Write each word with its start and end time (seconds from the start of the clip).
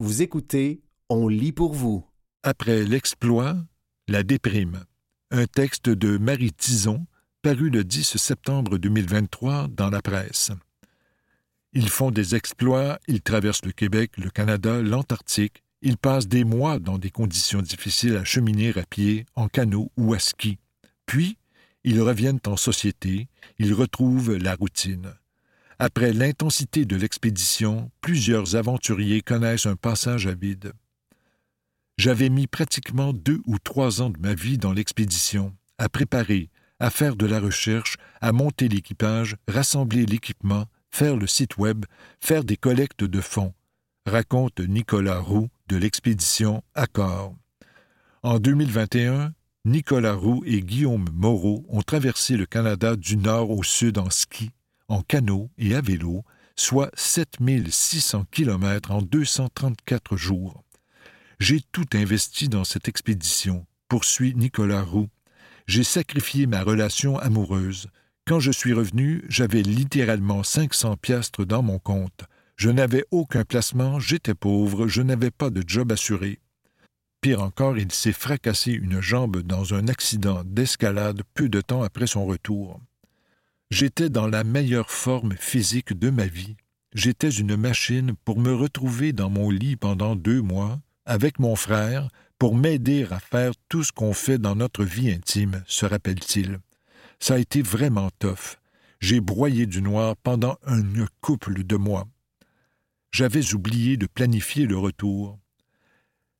Vous 0.00 0.22
écoutez 0.22 0.80
On 1.08 1.26
lit 1.26 1.50
pour 1.50 1.74
vous. 1.74 2.06
Après 2.44 2.84
l'exploit, 2.84 3.56
la 4.06 4.22
déprime. 4.22 4.84
Un 5.32 5.46
texte 5.46 5.88
de 5.88 6.18
Marie 6.18 6.52
Tison, 6.52 7.08
paru 7.42 7.68
le 7.68 7.82
10 7.82 8.16
septembre 8.16 8.78
2023 8.78 9.66
dans 9.66 9.90
la 9.90 10.00
presse. 10.00 10.52
Ils 11.72 11.88
font 11.88 12.12
des 12.12 12.36
exploits, 12.36 13.00
ils 13.08 13.22
traversent 13.22 13.64
le 13.64 13.72
Québec, 13.72 14.12
le 14.18 14.30
Canada, 14.30 14.80
l'Antarctique, 14.80 15.64
ils 15.82 15.98
passent 15.98 16.28
des 16.28 16.44
mois 16.44 16.78
dans 16.78 16.98
des 16.98 17.10
conditions 17.10 17.60
difficiles 17.60 18.16
à 18.16 18.24
cheminer 18.24 18.78
à 18.78 18.86
pied, 18.86 19.26
en 19.34 19.48
canot 19.48 19.90
ou 19.96 20.14
à 20.14 20.20
ski. 20.20 20.58
Puis, 21.06 21.38
ils 21.82 22.00
reviennent 22.00 22.40
en 22.46 22.56
société, 22.56 23.26
ils 23.58 23.74
retrouvent 23.74 24.36
la 24.36 24.54
routine. 24.54 25.12
Après 25.80 26.12
l'intensité 26.12 26.84
de 26.84 26.96
l'expédition, 26.96 27.92
plusieurs 28.00 28.56
aventuriers 28.56 29.22
connaissent 29.22 29.66
un 29.66 29.76
passage 29.76 30.26
à 30.26 30.34
vide. 30.34 30.72
J'avais 31.98 32.30
mis 32.30 32.48
pratiquement 32.48 33.12
deux 33.12 33.40
ou 33.46 33.60
trois 33.60 34.02
ans 34.02 34.10
de 34.10 34.18
ma 34.18 34.34
vie 34.34 34.58
dans 34.58 34.72
l'expédition, 34.72 35.54
à 35.78 35.88
préparer, 35.88 36.50
à 36.80 36.90
faire 36.90 37.14
de 37.14 37.26
la 37.26 37.38
recherche, 37.38 37.96
à 38.20 38.32
monter 38.32 38.68
l'équipage, 38.68 39.36
rassembler 39.46 40.04
l'équipement, 40.04 40.66
faire 40.90 41.16
le 41.16 41.28
site 41.28 41.58
web, 41.58 41.84
faire 42.20 42.42
des 42.42 42.56
collectes 42.56 43.04
de 43.04 43.20
fonds, 43.20 43.54
raconte 44.04 44.58
Nicolas 44.58 45.20
Roux 45.20 45.48
de 45.68 45.76
l'expédition 45.76 46.64
Accord. 46.74 47.36
En 48.24 48.40
2021, 48.40 49.32
Nicolas 49.64 50.14
Roux 50.14 50.42
et 50.44 50.60
Guillaume 50.60 51.08
Moreau 51.12 51.64
ont 51.68 51.82
traversé 51.82 52.36
le 52.36 52.46
Canada 52.46 52.96
du 52.96 53.16
nord 53.16 53.50
au 53.50 53.62
sud 53.62 53.98
en 53.98 54.10
ski, 54.10 54.50
en 54.88 55.02
canot 55.02 55.50
et 55.58 55.74
à 55.74 55.80
vélo, 55.80 56.24
soit 56.56 56.90
7600 56.94 58.24
kilomètres 58.30 58.90
en 58.90 59.00
234 59.00 60.16
jours. 60.16 60.64
J'ai 61.38 61.60
tout 61.72 61.86
investi 61.94 62.48
dans 62.48 62.64
cette 62.64 62.88
expédition, 62.88 63.66
poursuit 63.88 64.34
Nicolas 64.34 64.82
Roux. 64.82 65.08
J'ai 65.66 65.84
sacrifié 65.84 66.46
ma 66.46 66.62
relation 66.62 67.18
amoureuse. 67.18 67.88
Quand 68.26 68.40
je 68.40 68.50
suis 68.50 68.72
revenu, 68.72 69.24
j'avais 69.28 69.62
littéralement 69.62 70.42
500 70.42 70.96
piastres 70.96 71.44
dans 71.44 71.62
mon 71.62 71.78
compte. 71.78 72.24
Je 72.56 72.70
n'avais 72.70 73.04
aucun 73.12 73.44
placement, 73.44 74.00
j'étais 74.00 74.34
pauvre, 74.34 74.88
je 74.88 75.00
n'avais 75.00 75.30
pas 75.30 75.50
de 75.50 75.62
job 75.64 75.92
assuré. 75.92 76.40
Pire 77.20 77.42
encore, 77.42 77.78
il 77.78 77.92
s'est 77.92 78.12
fracassé 78.12 78.72
une 78.72 79.00
jambe 79.00 79.42
dans 79.42 79.74
un 79.74 79.86
accident 79.86 80.42
d'escalade 80.44 81.22
peu 81.34 81.48
de 81.48 81.60
temps 81.60 81.82
après 81.82 82.06
son 82.06 82.26
retour. 82.26 82.80
J'étais 83.70 84.08
dans 84.08 84.26
la 84.26 84.44
meilleure 84.44 84.90
forme 84.90 85.36
physique 85.36 85.92
de 85.92 86.08
ma 86.08 86.26
vie. 86.26 86.56
J'étais 86.94 87.28
une 87.28 87.56
machine 87.56 88.14
pour 88.24 88.40
me 88.40 88.54
retrouver 88.54 89.12
dans 89.12 89.28
mon 89.28 89.50
lit 89.50 89.76
pendant 89.76 90.16
deux 90.16 90.40
mois, 90.40 90.80
avec 91.04 91.38
mon 91.38 91.54
frère, 91.54 92.08
pour 92.38 92.54
m'aider 92.54 93.06
à 93.10 93.20
faire 93.20 93.52
tout 93.68 93.84
ce 93.84 93.92
qu'on 93.92 94.14
fait 94.14 94.38
dans 94.38 94.56
notre 94.56 94.84
vie 94.84 95.10
intime, 95.10 95.62
se 95.66 95.84
rappelle-t-il. 95.84 96.60
Ça 97.20 97.34
a 97.34 97.38
été 97.38 97.60
vraiment 97.60 98.10
tough. 98.18 98.56
J'ai 99.00 99.20
broyé 99.20 99.66
du 99.66 99.82
noir 99.82 100.16
pendant 100.16 100.56
un 100.64 100.80
couple 101.20 101.62
de 101.62 101.76
mois. 101.76 102.06
J'avais 103.10 103.54
oublié 103.54 103.96
de 103.96 104.06
planifier 104.06 104.66
le 104.66 104.78
retour. 104.78 105.38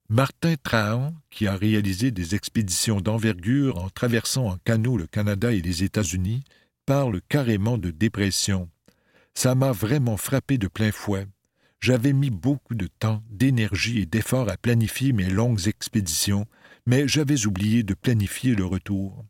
Martin 0.08 0.54
Trahan, 0.62 1.14
qui 1.30 1.46
a 1.46 1.54
réalisé 1.54 2.10
des 2.10 2.34
expéditions 2.34 3.00
d'envergure 3.00 3.76
en 3.78 3.90
traversant 3.90 4.46
en 4.46 4.56
canot 4.64 4.96
le 4.96 5.06
Canada 5.06 5.52
et 5.52 5.60
les 5.60 5.84
États-Unis, 5.84 6.42
parle 6.88 7.20
carrément 7.28 7.76
de 7.76 7.90
dépression. 7.90 8.70
Ça 9.34 9.54
m'a 9.54 9.72
vraiment 9.72 10.16
frappé 10.16 10.56
de 10.56 10.68
plein 10.68 10.90
fouet. 10.90 11.26
J'avais 11.80 12.14
mis 12.14 12.30
beaucoup 12.30 12.74
de 12.74 12.86
temps, 12.86 13.22
d'énergie 13.28 13.98
et 13.98 14.06
d'efforts 14.06 14.48
à 14.48 14.56
planifier 14.56 15.12
mes 15.12 15.28
longues 15.28 15.68
expéditions, 15.68 16.46
mais 16.86 17.06
j'avais 17.06 17.44
oublié 17.44 17.82
de 17.82 17.92
planifier 17.92 18.54
le 18.54 18.64
retour. 18.64 19.22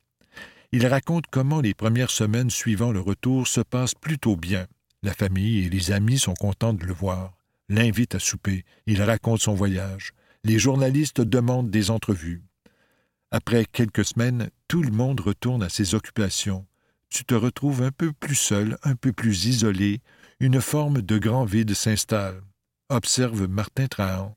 Il 0.70 0.86
raconte 0.86 1.25
comment 1.33 1.61
les 1.61 1.75
premières 1.75 2.13
semaines 2.13 2.48
suivant 2.48 2.92
le 2.92 3.01
retour 3.01 3.48
se 3.48 3.61
passent 3.61 3.96
plutôt 3.96 4.36
bien. 4.36 4.69
La 5.02 5.13
famille 5.13 5.64
et 5.64 5.69
les 5.69 5.90
amis 5.90 6.20
sont 6.20 6.35
contents 6.35 6.75
de 6.75 6.86
le 6.86 6.95
voir, 6.95 7.36
l'invitent 7.69 8.14
à 8.14 8.20
souper, 8.20 8.64
il 8.86 9.02
raconte 9.02 9.40
son 9.40 9.55
voyage. 9.55 10.13
Les 10.45 10.61
journalistes 10.61 11.23
demandent 11.23 11.70
des 11.70 11.90
entrevues. 11.90 12.45
Après 13.33 13.64
quelques 13.64 14.05
semaines, 14.05 14.48
tout 14.69 14.85
le 14.85 14.92
monde 14.92 15.19
retourne 15.19 15.64
à 15.64 15.69
ses 15.69 15.96
occupations 15.96 16.64
tu 17.11 17.24
te 17.24 17.35
retrouves 17.35 17.83
un 17.83 17.91
peu 17.91 18.13
plus 18.13 18.35
seul, 18.35 18.79
un 18.83 18.95
peu 18.95 19.13
plus 19.13 19.46
isolé, 19.46 20.01
une 20.41 20.61
forme 20.61 21.02
de 21.02 21.19
grand 21.19 21.45
vide 21.45 21.74
s'installe. 21.74 22.41
Observe 22.89 23.48
Martin 23.48 23.86
Trahan. 23.86 24.36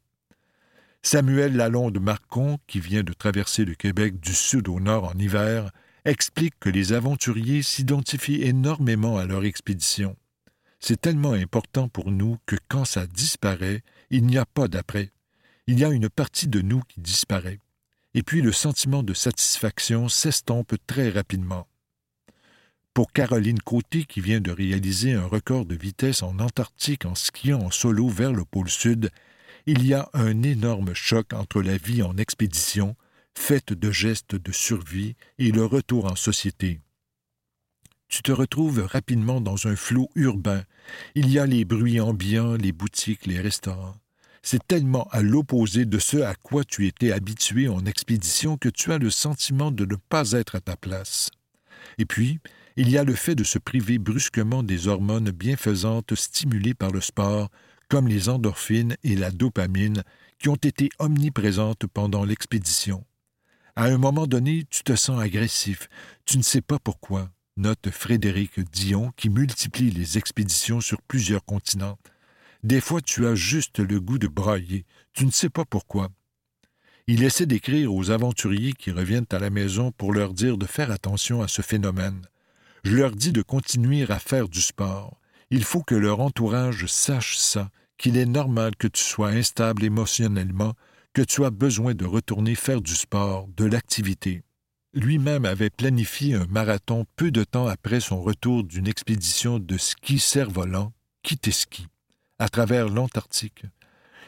Samuel 1.04 1.56
Lalonde 1.56 2.00
Marcon, 2.00 2.60
qui 2.68 2.80
vient 2.80 3.04
de 3.04 3.14
traverser 3.14 3.66
le 3.66 3.74
Québec 3.74 4.20
du 4.20 4.34
sud 4.34 4.68
au 4.68 4.80
nord 4.80 5.06
en 5.06 5.18
hiver, 5.18 5.72
explique 6.06 6.54
que 6.60 6.70
les 6.70 6.94
aventuriers 6.94 7.64
s'identifient 7.64 8.44
énormément 8.44 9.18
à 9.18 9.26
leur 9.26 9.44
expédition. 9.44 10.16
C'est 10.80 11.00
tellement 11.00 11.34
important 11.34 11.88
pour 11.88 12.12
nous 12.12 12.38
que 12.46 12.56
quand 12.68 12.86
ça 12.86 13.06
disparaît, 13.06 13.84
il 14.10 14.26
n'y 14.26 14.38
a 14.38 14.46
pas 14.46 14.68
d'après. 14.68 15.12
Il 15.68 15.80
y 15.80 15.86
a 15.86 15.90
une 15.90 16.10
partie 16.10 16.48
de 16.48 16.62
nous 16.62 16.82
qui 16.82 17.00
disparaît. 17.00 17.60
Et 18.14 18.24
puis 18.24 18.42
le 18.42 18.52
sentiment 18.52 19.04
de 19.04 19.14
satisfaction 19.14 20.10
s'estompe 20.10 20.76
très 20.88 21.10
rapidement. 21.10 21.68
Pour 22.94 23.14
Caroline 23.14 23.60
Côté, 23.60 24.04
qui 24.04 24.20
vient 24.20 24.42
de 24.42 24.52
réaliser 24.52 25.14
un 25.14 25.26
record 25.26 25.66
de 25.66 25.76
vitesse 25.76 26.24
en 26.24 26.40
Antarctique 26.40 27.06
en 27.06 27.16
skiant 27.16 27.62
en 27.62 27.72
solo 27.72 28.10
vers 28.10 28.34
le 28.34 28.44
pôle 28.44 28.70
Sud, 28.70 29.12
il 29.66 29.86
y 29.86 29.94
a 29.94 30.10
un 30.14 30.44
énorme 30.44 30.94
choc 30.94 31.32
entre 31.32 31.62
la 31.62 31.78
vie 31.78 32.04
en 32.04 32.18
expédition, 32.18 32.98
faite 33.34 33.72
de 33.72 33.92
gestes 33.92 34.36
de 34.36 34.52
survie, 34.52 35.16
et 35.38 35.52
le 35.52 35.64
retour 35.64 36.12
en 36.12 36.18
société. 36.18 36.82
Tu 38.10 38.24
te 38.24 38.32
retrouves 38.34 38.86
rapidement 38.86 39.40
dans 39.40 39.68
un 39.68 39.78
flot 39.78 40.10
urbain. 40.16 40.66
Il 41.16 41.32
y 41.32 41.40
a 41.40 41.46
les 41.46 41.64
bruits 41.64 42.02
ambiants, 42.02 42.56
les 42.56 42.74
boutiques, 42.74 43.26
les 43.26 43.40
restaurants. 43.40 43.96
C'est 44.44 44.68
tellement 44.68 45.08
à 45.12 45.22
l'opposé 45.22 45.86
de 45.86 45.98
ce 45.98 46.18
à 46.18 46.36
quoi 46.36 46.66
tu 46.66 46.88
étais 46.88 47.14
habitué 47.14 47.70
en 47.70 47.86
expédition 47.86 48.58
que 48.58 48.68
tu 48.68 48.92
as 48.92 48.98
le 48.98 49.10
sentiment 49.10 49.72
de 49.72 49.86
ne 49.86 49.96
pas 49.96 50.34
être 50.34 50.56
à 50.56 50.60
ta 50.60 50.76
place. 50.76 51.30
Et 51.98 52.06
puis, 52.06 52.40
il 52.78 52.90
y 52.90 52.98
a 52.98 53.04
le 53.04 53.16
fait 53.16 53.36
de 53.36 53.44
se 53.44 53.60
priver 53.60 53.98
brusquement 53.98 54.64
des 54.64 54.88
hormones 54.88 55.32
bienfaisantes 55.32 56.16
stimulées 56.16 56.74
par 56.74 56.92
le 56.92 57.02
sport, 57.02 57.50
comme 57.90 58.08
les 58.08 58.30
endorphines 58.30 58.96
et 59.04 59.16
la 59.16 59.32
dopamine, 59.32 60.04
qui 60.40 60.50
ont 60.50 60.56
été 60.56 60.90
omniprésentes 61.00 61.86
pendant 61.88 62.24
l'expédition. 62.24 63.04
À 63.76 63.86
un 63.86 63.98
moment 63.98 64.28
donné, 64.28 64.66
tu 64.70 64.84
te 64.84 64.96
sens 64.96 65.22
agressif, 65.22 65.88
tu 66.26 66.38
ne 66.38 66.44
sais 66.44 66.62
pas 66.62 66.80
pourquoi, 66.80 67.30
note 67.58 67.90
Frédéric 67.90 68.60
Dion, 68.72 69.12
qui 69.18 69.30
multiplie 69.30 69.92
les 69.92 70.18
expéditions 70.18 70.82
sur 70.82 71.02
plusieurs 71.02 71.44
continents. 71.44 71.98
Des 72.64 72.82
fois, 72.82 73.02
tu 73.02 73.26
as 73.28 73.36
juste 73.36 73.80
le 73.80 74.00
goût 74.00 74.18
de 74.18 74.28
brailler, 74.28 74.86
tu 75.14 75.26
ne 75.26 75.32
sais 75.32 75.50
pas 75.50 75.66
pourquoi. 75.66 76.10
Il 77.08 77.24
essaie 77.24 77.46
d'écrire 77.46 77.94
aux 77.94 78.12
aventuriers 78.12 78.74
qui 78.74 78.92
reviennent 78.92 79.26
à 79.32 79.40
la 79.40 79.50
maison 79.50 79.92
pour 79.92 80.14
leur 80.14 80.34
dire 80.34 80.58
de 80.58 80.66
faire 80.66 80.92
attention 80.92 81.42
à 81.42 81.48
ce 81.48 81.62
phénomène. 81.62 82.22
Je 82.84 82.96
leur 82.96 83.12
dis 83.12 83.32
de 83.32 83.42
continuer 83.42 84.10
à 84.10 84.20
faire 84.20 84.50
du 84.50 84.62
sport. 84.62 85.20
Il 85.50 85.64
faut 85.64 85.84
que 85.84 85.96
leur 85.96 86.20
entourage 86.20 86.86
sache 86.88 87.38
ça, 87.38 87.70
qu'il 87.98 88.18
est 88.18 88.26
normal 88.26 88.76
que 88.76 88.88
tu 88.88 89.04
sois 89.04 89.30
instable 89.30 89.84
émotionnellement, 89.84 90.74
que 91.14 91.22
tu 91.22 91.46
as 91.46 91.52
besoin 91.52 91.94
de 91.94 92.06
retourner 92.06 92.56
faire 92.56 92.82
du 92.82 92.96
sport, 92.96 93.48
de 93.56 93.66
l'activité. 93.66 94.44
Lui-même 94.94 95.46
avait 95.46 95.70
planifié 95.70 96.36
un 96.36 96.48
marathon 96.48 97.06
peu 97.16 97.32
de 97.32 97.44
temps 97.44 97.68
après 97.68 98.00
son 98.00 98.22
retour 98.22 98.64
d'une 98.64 98.88
expédition 98.88 99.60
de 99.60 99.78
ski 99.78 100.20
cerf-volant, 100.20 100.92
ski, 101.50 101.88
à 102.40 102.50
travers 102.50 102.90
l'Antarctique. 102.90 103.64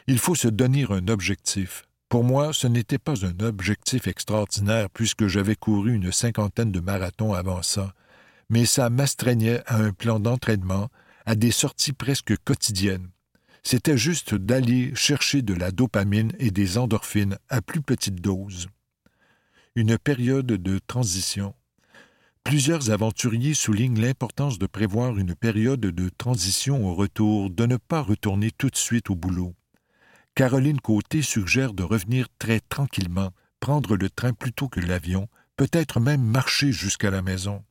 Il 0.06 0.18
faut 0.18 0.34
se 0.34 0.48
donner 0.48 0.86
un 0.88 1.08
objectif. 1.08 1.84
Pour 2.08 2.22
moi, 2.22 2.52
ce 2.52 2.66
n'était 2.66 2.98
pas 2.98 3.26
un 3.26 3.40
objectif 3.40 4.06
extraordinaire 4.06 4.88
puisque 4.90 5.26
j'avais 5.26 5.56
couru 5.56 5.94
une 5.94 6.12
cinquantaine 6.12 6.70
de 6.70 6.80
marathons 6.80 7.34
avant 7.34 7.62
ça, 7.62 7.92
mais 8.48 8.66
ça 8.66 8.90
m'astreignait 8.90 9.62
à 9.66 9.76
un 9.76 9.92
plan 9.92 10.20
d'entraînement, 10.20 10.88
à 11.26 11.34
des 11.34 11.50
sorties 11.50 11.92
presque 11.92 12.36
quotidiennes. 12.44 13.10
C'était 13.62 13.96
juste 13.96 14.34
d'aller 14.34 14.94
chercher 14.94 15.40
de 15.40 15.54
la 15.54 15.70
dopamine 15.70 16.32
et 16.38 16.50
des 16.50 16.76
endorphines 16.76 17.38
à 17.48 17.62
plus 17.62 17.80
petite 17.80 18.20
dose. 18.20 18.68
Une 19.74 19.96
période 19.96 20.46
de 20.46 20.78
transition. 20.86 21.54
Plusieurs 22.44 22.90
aventuriers 22.90 23.54
soulignent 23.54 24.00
l'importance 24.00 24.58
de 24.58 24.66
prévoir 24.66 25.16
une 25.16 25.34
période 25.34 25.80
de 25.80 26.08
transition 26.10 26.86
au 26.86 26.94
retour, 26.94 27.48
de 27.48 27.64
ne 27.64 27.78
pas 27.78 28.02
retourner 28.02 28.50
tout 28.50 28.68
de 28.68 28.76
suite 28.76 29.08
au 29.08 29.14
boulot. 29.14 29.54
Caroline 30.34 30.80
Côté 30.80 31.22
suggère 31.22 31.72
de 31.72 31.82
revenir 31.82 32.28
très 32.38 32.60
tranquillement, 32.60 33.30
prendre 33.60 33.96
le 33.96 34.10
train 34.10 34.34
plutôt 34.34 34.68
que 34.68 34.80
l'avion, 34.80 35.28
peut-être 35.56 36.00
même 36.00 36.22
marcher 36.22 36.70
jusqu'à 36.70 37.10
la 37.10 37.22
maison. 37.22 37.64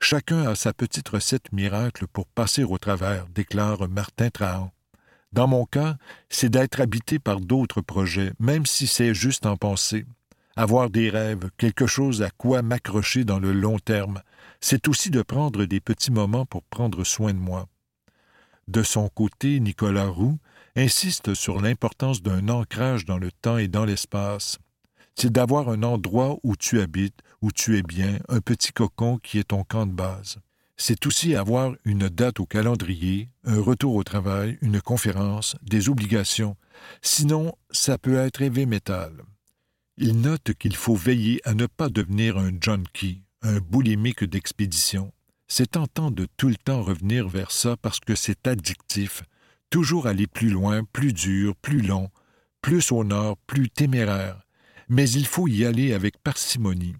Chacun 0.00 0.46
a 0.46 0.54
sa 0.54 0.72
petite 0.72 1.08
recette 1.08 1.52
miracle 1.52 2.06
pour 2.06 2.26
passer 2.26 2.64
au 2.64 2.78
travers, 2.78 3.26
déclare 3.28 3.88
Martin 3.88 4.30
Trahan. 4.30 4.72
Dans 5.32 5.48
mon 5.48 5.66
cas, 5.66 5.96
c'est 6.30 6.48
d'être 6.48 6.80
habité 6.80 7.18
par 7.18 7.40
d'autres 7.40 7.82
projets, 7.82 8.32
même 8.38 8.64
si 8.64 8.86
c'est 8.86 9.12
juste 9.12 9.44
en 9.44 9.56
pensée. 9.56 10.06
Avoir 10.56 10.88
des 10.88 11.10
rêves, 11.10 11.50
quelque 11.58 11.86
chose 11.86 12.22
à 12.22 12.30
quoi 12.30 12.62
m'accrocher 12.62 13.24
dans 13.24 13.38
le 13.38 13.52
long 13.52 13.78
terme, 13.78 14.22
c'est 14.60 14.88
aussi 14.88 15.10
de 15.10 15.22
prendre 15.22 15.66
des 15.66 15.80
petits 15.80 16.10
moments 16.10 16.46
pour 16.46 16.62
prendre 16.62 17.04
soin 17.04 17.34
de 17.34 17.38
moi. 17.38 17.68
De 18.66 18.82
son 18.82 19.08
côté, 19.08 19.60
Nicolas 19.60 20.08
Roux 20.08 20.38
insiste 20.76 21.34
sur 21.34 21.60
l'importance 21.60 22.22
d'un 22.22 22.48
ancrage 22.48 23.04
dans 23.04 23.18
le 23.18 23.32
temps 23.32 23.58
et 23.58 23.68
dans 23.68 23.84
l'espace. 23.84 24.58
C'est 25.18 25.32
d'avoir 25.32 25.68
un 25.68 25.82
endroit 25.82 26.38
où 26.42 26.56
tu 26.56 26.80
habites, 26.80 27.20
où 27.42 27.50
tu 27.50 27.76
es 27.76 27.82
bien, 27.82 28.18
un 28.28 28.40
petit 28.40 28.72
cocon 28.72 29.18
qui 29.18 29.38
est 29.38 29.48
ton 29.48 29.64
camp 29.64 29.86
de 29.86 29.92
base 29.92 30.38
c'est 30.78 31.06
aussi 31.06 31.34
avoir 31.34 31.74
une 31.84 32.08
date 32.08 32.38
au 32.38 32.46
calendrier, 32.46 33.28
un 33.44 33.60
retour 33.60 33.96
au 33.96 34.04
travail, 34.04 34.58
une 34.62 34.80
conférence, 34.80 35.56
des 35.62 35.88
obligations. 35.88 36.56
Sinon, 37.02 37.52
ça 37.70 37.98
peut 37.98 38.16
être 38.16 38.40
heavy 38.40 38.64
metal. 38.64 39.12
Il 39.96 40.20
note 40.20 40.54
qu'il 40.54 40.76
faut 40.76 40.94
veiller 40.94 41.40
à 41.44 41.54
ne 41.54 41.66
pas 41.66 41.88
devenir 41.88 42.38
un 42.38 42.52
junkie, 42.60 43.22
un 43.42 43.58
boulimique 43.58 44.22
d'expédition. 44.22 45.12
C'est 45.48 45.72
tentant 45.72 46.12
de 46.12 46.28
tout 46.36 46.48
le 46.48 46.56
temps 46.56 46.82
revenir 46.82 47.28
vers 47.28 47.50
ça 47.50 47.76
parce 47.76 47.98
que 47.98 48.14
c'est 48.14 48.46
addictif, 48.46 49.24
toujours 49.70 50.06
aller 50.06 50.28
plus 50.28 50.50
loin, 50.50 50.84
plus 50.84 51.12
dur, 51.12 51.56
plus 51.56 51.82
long, 51.82 52.08
plus 52.62 52.92
au 52.92 53.02
nord, 53.02 53.36
plus 53.48 53.68
téméraire. 53.68 54.47
Mais 54.88 55.08
il 55.10 55.26
faut 55.26 55.48
y 55.48 55.64
aller 55.64 55.92
avec 55.92 56.18
parcimonie. 56.18 56.94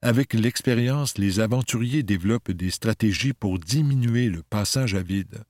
Avec 0.00 0.34
l'expérience, 0.34 1.18
les 1.18 1.40
aventuriers 1.40 2.02
développent 2.02 2.52
des 2.52 2.70
stratégies 2.70 3.32
pour 3.32 3.58
diminuer 3.58 4.28
le 4.28 4.42
passage 4.42 4.94
à 4.94 5.02
vide. 5.02 5.42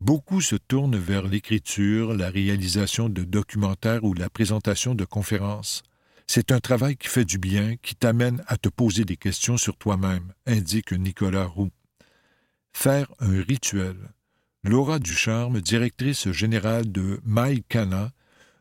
Beaucoup 0.00 0.40
se 0.40 0.56
tournent 0.56 0.98
vers 0.98 1.26
l'écriture, 1.26 2.14
la 2.14 2.30
réalisation 2.30 3.08
de 3.08 3.22
documentaires 3.22 4.04
ou 4.04 4.14
la 4.14 4.28
présentation 4.28 4.94
de 4.94 5.04
conférences. 5.04 5.82
C'est 6.26 6.52
un 6.52 6.60
travail 6.60 6.96
qui 6.96 7.08
fait 7.08 7.24
du 7.24 7.38
bien, 7.38 7.76
qui 7.82 7.94
t'amène 7.94 8.42
à 8.46 8.56
te 8.56 8.68
poser 8.68 9.04
des 9.04 9.16
questions 9.16 9.56
sur 9.56 9.76
toi-même, 9.76 10.32
indique 10.46 10.92
Nicolas 10.92 11.46
Roux. 11.46 11.70
Faire 12.72 13.10
un 13.18 13.42
rituel. 13.42 13.96
Laura 14.62 14.98
Ducharme, 14.98 15.60
directrice 15.60 16.30
générale 16.30 16.92
de 16.92 17.20
Maïkana, 17.24 18.12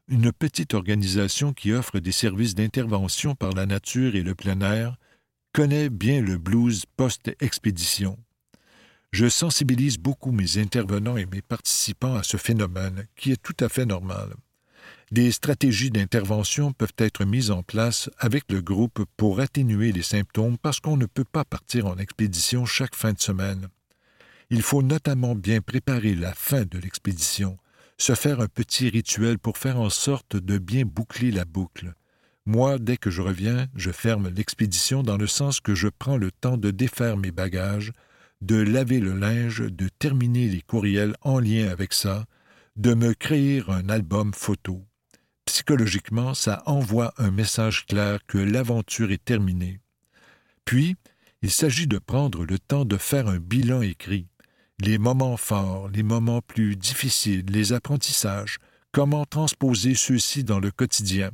une 0.10 0.32
petite 0.32 0.74
organisation 0.74 1.54
qui 1.54 1.72
offre 1.72 2.00
des 2.00 2.12
services 2.12 2.56
d'intervention 2.56 3.36
par 3.36 3.54
la 3.54 3.68
nature 3.68 4.16
et 4.16 4.24
le 4.24 4.34
plein 4.34 4.60
air, 4.62 4.98
connaît 5.54 5.90
bien 5.90 6.22
le 6.22 6.38
blues 6.38 6.86
post-expédition. 6.98 8.18
Je 9.12 9.30
sensibilise 9.30 9.98
beaucoup 9.98 10.32
mes 10.32 10.58
intervenants 10.58 11.18
et 11.18 11.28
mes 11.28 11.42
participants 11.42 12.16
à 12.16 12.24
ce 12.24 12.38
phénomène, 12.38 13.06
qui 13.16 13.32
est 13.32 13.42
tout 13.42 13.56
à 13.60 13.70
fait 13.70 13.86
normal. 13.86 14.34
Des 15.12 15.32
stratégies 15.32 15.90
d'intervention 15.90 16.72
peuvent 16.72 16.94
être 16.98 17.26
mises 17.26 17.52
en 17.52 17.64
place 17.64 18.10
avec 18.18 18.44
le 18.52 18.62
groupe 18.62 19.06
pour 19.18 19.40
atténuer 19.40 19.92
les 19.92 20.04
symptômes 20.04 20.58
parce 20.58 20.80
qu'on 20.80 20.98
ne 20.98 21.08
peut 21.08 21.24
pas 21.24 21.46
partir 21.46 21.88
en 21.88 21.98
expédition 21.98 22.66
chaque 22.66 22.96
fin 22.96 23.14
de 23.14 23.20
semaine. 23.20 23.70
Il 24.52 24.62
faut 24.62 24.84
notamment 24.84 25.36
bien 25.36 25.62
préparer 25.62 26.16
la 26.16 26.34
fin 26.34 26.64
de 26.64 26.80
l'expédition, 26.80 27.58
se 28.00 28.16
faire 28.16 28.40
un 28.40 28.48
petit 28.48 28.90
rituel 28.90 29.38
pour 29.38 29.58
faire 29.58 29.80
en 29.80 29.90
sorte 29.90 30.38
de 30.38 30.58
bien 30.58 30.84
boucler 30.86 31.32
la 31.32 31.46
boucle. 31.46 31.94
Moi, 32.46 32.80
dès 32.80 32.98
que 32.98 33.12
je 33.12 33.22
reviens, 33.22 33.68
je 33.76 33.92
ferme 33.92 34.30
l'expédition 34.30 35.04
dans 35.04 35.18
le 35.18 35.28
sens 35.28 35.60
que 35.60 35.76
je 35.76 35.90
prends 35.90 36.18
le 36.18 36.32
temps 36.32 36.58
de 36.58 36.72
défaire 36.72 37.18
mes 37.18 37.32
bagages, 37.32 37.92
de 38.42 38.56
laver 38.56 39.02
le 39.02 39.14
linge, 39.14 39.60
de 39.60 39.90
terminer 39.90 40.48
les 40.48 40.62
courriels 40.62 41.16
en 41.22 41.40
lien 41.40 41.68
avec 41.68 41.94
ça, 41.94 42.26
de 42.78 42.94
me 42.94 43.14
créer 43.14 43.64
un 43.68 43.90
album 43.90 44.34
photo. 44.34 44.82
Psychologiquement, 45.44 46.34
ça 46.34 46.64
envoie 46.66 47.14
un 47.18 47.32
message 47.32 47.86
clair 47.86 48.20
que 48.28 48.38
l'aventure 48.38 49.12
est 49.12 49.24
terminée. 49.24 49.82
Puis, 50.64 50.96
il 51.42 51.52
s'agit 51.52 51.88
de 51.88 52.00
prendre 52.00 52.46
le 52.46 52.60
temps 52.60 52.86
de 52.86 52.98
faire 52.98 53.28
un 53.28 53.40
bilan 53.40 53.82
écrit, 53.82 54.29
les 54.82 54.98
moments 54.98 55.38
forts, 55.38 55.90
les 55.90 56.04
moments 56.04 56.42
plus 56.42 56.76
difficiles, 56.76 57.46
les 57.50 57.74
apprentissages, 57.74 58.58
comment 58.92 59.26
transposer 59.26 59.96
ceux-ci 59.96 60.44
dans 60.44 60.60
le 60.60 60.72
quotidien, 60.72 61.32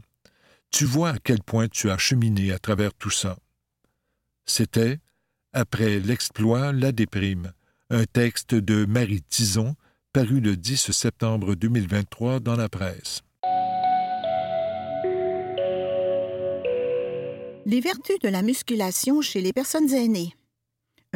tu 0.71 0.85
vois 0.85 1.11
à 1.11 1.19
quel 1.23 1.41
point 1.43 1.67
tu 1.67 1.89
as 1.89 1.97
cheminé 1.97 2.51
à 2.51 2.59
travers 2.59 2.93
tout 2.93 3.11
ça. 3.11 3.37
C'était, 4.45 4.99
après 5.53 5.99
l'exploit, 5.99 6.71
la 6.73 6.91
déprime, 6.91 7.53
un 7.89 8.05
texte 8.05 8.55
de 8.55 8.85
Marie 8.85 9.21
Tison, 9.21 9.75
paru 10.11 10.39
le 10.39 10.57
10 10.57 10.91
septembre 10.91 11.55
2023 11.55 12.39
dans 12.39 12.55
la 12.55 12.69
presse. 12.69 13.21
Les 17.67 17.81
vertus 17.81 18.19
de 18.21 18.29
la 18.29 18.41
musculation 18.43 19.21
chez 19.21 19.41
les 19.41 19.53
personnes 19.53 19.91
aînées. 19.91 20.35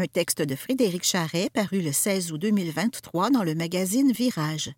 Un 0.02 0.08
texte 0.08 0.42
de 0.42 0.56
Frédéric 0.56 1.04
Charret 1.04 1.50
paru 1.54 1.82
le 1.82 1.92
16 1.92 2.32
août 2.32 2.38
2023 2.38 3.32
dans 3.32 3.44
le 3.44 3.54
magazine 3.54 4.14
Virage. 4.14 4.72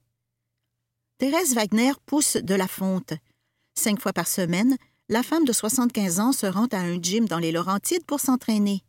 Thérèse 1.19 1.53
Wagner 1.53 1.91
pousse 2.07 2.37
de 2.37 2.55
la 2.55 2.67
fonte. 2.67 3.13
Cinq 3.75 4.01
fois 4.01 4.13
par 4.13 4.27
semaine, 4.27 4.77
la 5.09 5.21
femme 5.21 5.45
de 5.45 5.53
75 5.53 6.19
ans 6.19 6.31
se 6.31 6.47
rend 6.47 6.65
à 6.71 6.79
un 6.79 6.99
gym 6.99 7.27
dans 7.27 7.37
les 7.37 7.51
Laurentides 7.51 8.03
pour 8.07 8.19
s'entraîner. 8.19 8.81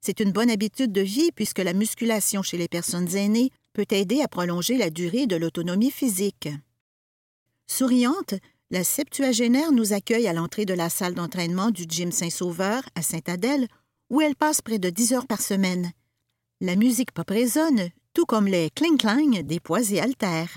C'est 0.00 0.20
une 0.20 0.30
bonne 0.30 0.50
habitude 0.50 0.92
de 0.92 1.00
vie 1.00 1.32
puisque 1.34 1.58
la 1.58 1.72
musculation 1.72 2.44
chez 2.44 2.58
les 2.58 2.68
personnes 2.68 3.16
aînées 3.16 3.50
peut 3.72 3.88
aider 3.90 4.22
à 4.22 4.28
prolonger 4.28 4.78
la 4.78 4.90
durée 4.90 5.26
de 5.26 5.34
l'autonomie 5.34 5.90
physique. 5.90 6.48
Souriante, 7.66 8.34
la 8.70 8.84
septuagénaire 8.84 9.72
nous 9.72 9.92
accueille 9.92 10.28
à 10.28 10.32
l'entrée 10.32 10.64
de 10.64 10.74
la 10.74 10.90
salle 10.90 11.14
d'entraînement 11.14 11.72
du 11.72 11.86
gym 11.88 12.12
Saint-Sauveur 12.12 12.84
à 12.94 13.02
Sainte-Adèle, 13.02 13.66
où 14.10 14.20
elle 14.20 14.36
passe 14.36 14.62
près 14.62 14.78
de 14.78 14.90
10 14.90 15.12
heures 15.12 15.26
par 15.26 15.40
semaine. 15.40 15.92
La 16.60 16.76
musique 16.76 17.12
pop 17.12 17.28
résonne, 17.28 17.90
tout 18.14 18.24
comme 18.24 18.46
les 18.46 18.70
cling-clang 18.70 19.42
des 19.42 19.60
poids 19.60 19.90
et 19.90 20.00
haltères. 20.00 20.56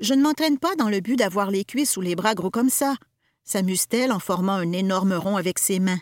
Je 0.00 0.14
ne 0.14 0.22
m'entraîne 0.22 0.58
pas 0.58 0.74
dans 0.76 0.88
le 0.88 1.00
but 1.00 1.16
d'avoir 1.16 1.50
les 1.50 1.64
cuisses 1.64 1.96
ou 1.96 2.00
les 2.00 2.16
bras 2.16 2.34
gros 2.34 2.50
comme 2.50 2.70
ça, 2.70 2.96
s'amuse-t-elle 3.44 4.12
en 4.12 4.18
formant 4.18 4.54
un 4.54 4.72
énorme 4.72 5.14
rond 5.14 5.36
avec 5.36 5.58
ses 5.58 5.78
mains. 5.78 6.00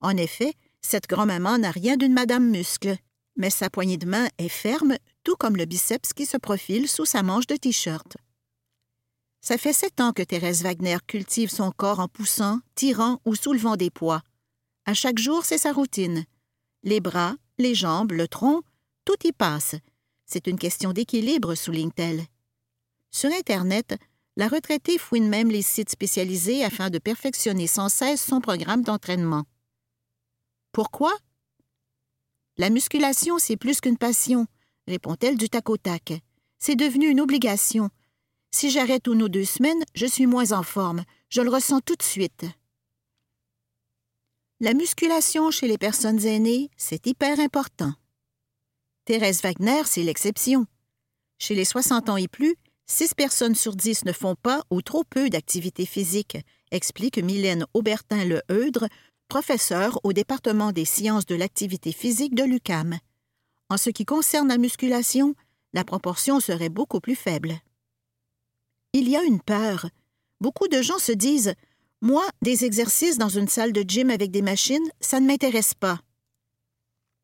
En 0.00 0.16
effet, 0.16 0.54
cette 0.80 1.08
grand-maman 1.08 1.58
n'a 1.58 1.70
rien 1.70 1.96
d'une 1.96 2.12
madame 2.12 2.50
muscle, 2.50 2.96
mais 3.36 3.50
sa 3.50 3.70
poignée 3.70 3.96
de 3.96 4.06
main 4.06 4.28
est 4.38 4.48
ferme, 4.48 4.96
tout 5.24 5.36
comme 5.36 5.56
le 5.56 5.64
biceps 5.64 6.12
qui 6.12 6.26
se 6.26 6.36
profile 6.36 6.88
sous 6.88 7.04
sa 7.04 7.22
manche 7.22 7.46
de 7.46 7.56
t-shirt. 7.56 8.16
Ça 9.40 9.58
fait 9.58 9.72
sept 9.72 10.00
ans 10.00 10.12
que 10.12 10.22
Thérèse 10.22 10.62
Wagner 10.62 10.98
cultive 11.06 11.50
son 11.50 11.72
corps 11.72 12.00
en 12.00 12.08
poussant, 12.08 12.60
tirant 12.74 13.20
ou 13.24 13.34
soulevant 13.34 13.76
des 13.76 13.90
poids. 13.90 14.22
À 14.84 14.94
chaque 14.94 15.18
jour, 15.18 15.44
c'est 15.44 15.58
sa 15.58 15.72
routine. 15.72 16.24
Les 16.82 17.00
bras, 17.00 17.36
les 17.58 17.74
jambes, 17.74 18.12
le 18.12 18.26
tronc, 18.26 18.62
tout 19.04 19.16
y 19.24 19.32
passe. 19.32 19.76
C'est 20.26 20.46
une 20.46 20.58
question 20.58 20.92
d'équilibre, 20.92 21.54
souligne-t-elle. 21.54 22.24
Sur 23.10 23.30
Internet, 23.32 23.96
la 24.36 24.48
retraitée 24.48 24.98
fouine 24.98 25.28
même 25.28 25.50
les 25.50 25.62
sites 25.62 25.90
spécialisés 25.90 26.64
afin 26.64 26.90
de 26.90 26.98
perfectionner 26.98 27.66
sans 27.66 27.88
cesse 27.88 28.24
son 28.24 28.40
programme 28.40 28.82
d'entraînement. 28.82 29.44
Pourquoi? 30.72 31.14
La 32.56 32.70
musculation, 32.70 33.38
c'est 33.38 33.56
plus 33.56 33.80
qu'une 33.80 33.98
passion, 33.98 34.46
répond-elle 34.88 35.36
du 35.36 35.48
tac 35.48 35.68
au 35.68 35.76
tac. 35.76 36.14
C'est 36.58 36.76
devenu 36.76 37.08
une 37.08 37.20
obligation. 37.20 37.90
Si 38.54 38.70
j'arrête 38.70 39.06
une 39.06 39.22
ou 39.22 39.28
deux 39.28 39.44
semaines, 39.44 39.82
je 39.94 40.06
suis 40.06 40.26
moins 40.26 40.52
en 40.52 40.62
forme. 40.62 41.04
Je 41.28 41.40
le 41.40 41.50
ressens 41.50 41.80
tout 41.80 41.96
de 41.96 42.02
suite. 42.02 42.44
La 44.62 44.72
musculation 44.72 45.50
chez 45.50 45.68
les 45.68 45.76
personnes 45.76 46.24
aînées, 46.24 46.70
c'est 46.78 47.06
hyper 47.06 47.38
important. 47.40 47.92
Thérèse 49.04 49.42
Wagner, 49.42 49.82
c'est 49.84 50.02
l'exception. 50.02 50.64
Chez 51.38 51.54
les 51.54 51.66
60 51.66 52.08
ans 52.08 52.16
et 52.16 52.28
plus, 52.28 52.56
Six 52.86 53.14
personnes 53.14 53.54
sur 53.54 53.74
dix 53.74 54.04
ne 54.04 54.12
font 54.12 54.34
pas 54.34 54.64
ou 54.70 54.82
trop 54.82 55.02
peu 55.02 55.30
d'activité 55.30 55.86
physique, 55.86 56.36
explique 56.70 57.16
Mylène 57.16 57.64
Aubertin-Le 57.72 58.42
Heudre, 58.50 58.86
professeure 59.28 59.98
au 60.04 60.12
département 60.12 60.72
des 60.72 60.84
sciences 60.84 61.24
de 61.24 61.34
l'activité 61.34 61.92
physique 61.92 62.34
de 62.34 62.44
l'UCAM. 62.44 62.98
En 63.70 63.78
ce 63.78 63.88
qui 63.88 64.04
concerne 64.04 64.48
la 64.48 64.58
musculation, 64.58 65.34
la 65.72 65.84
proportion 65.84 66.38
serait 66.38 66.68
beaucoup 66.68 67.00
plus 67.00 67.14
faible. 67.14 67.54
Il 68.92 69.08
y 69.08 69.16
a 69.16 69.22
une 69.22 69.40
peur. 69.40 69.88
Beaucoup 70.40 70.68
de 70.68 70.82
gens 70.82 70.98
se 70.98 71.12
disent 71.12 71.54
Moi, 72.04 72.28
des 72.42 72.64
exercices 72.64 73.16
dans 73.16 73.28
une 73.28 73.46
salle 73.46 73.72
de 73.72 73.84
gym 73.86 74.10
avec 74.10 74.32
des 74.32 74.42
machines, 74.42 74.90
ça 75.00 75.20
ne 75.20 75.26
m'intéresse 75.28 75.72
pas. 75.72 76.00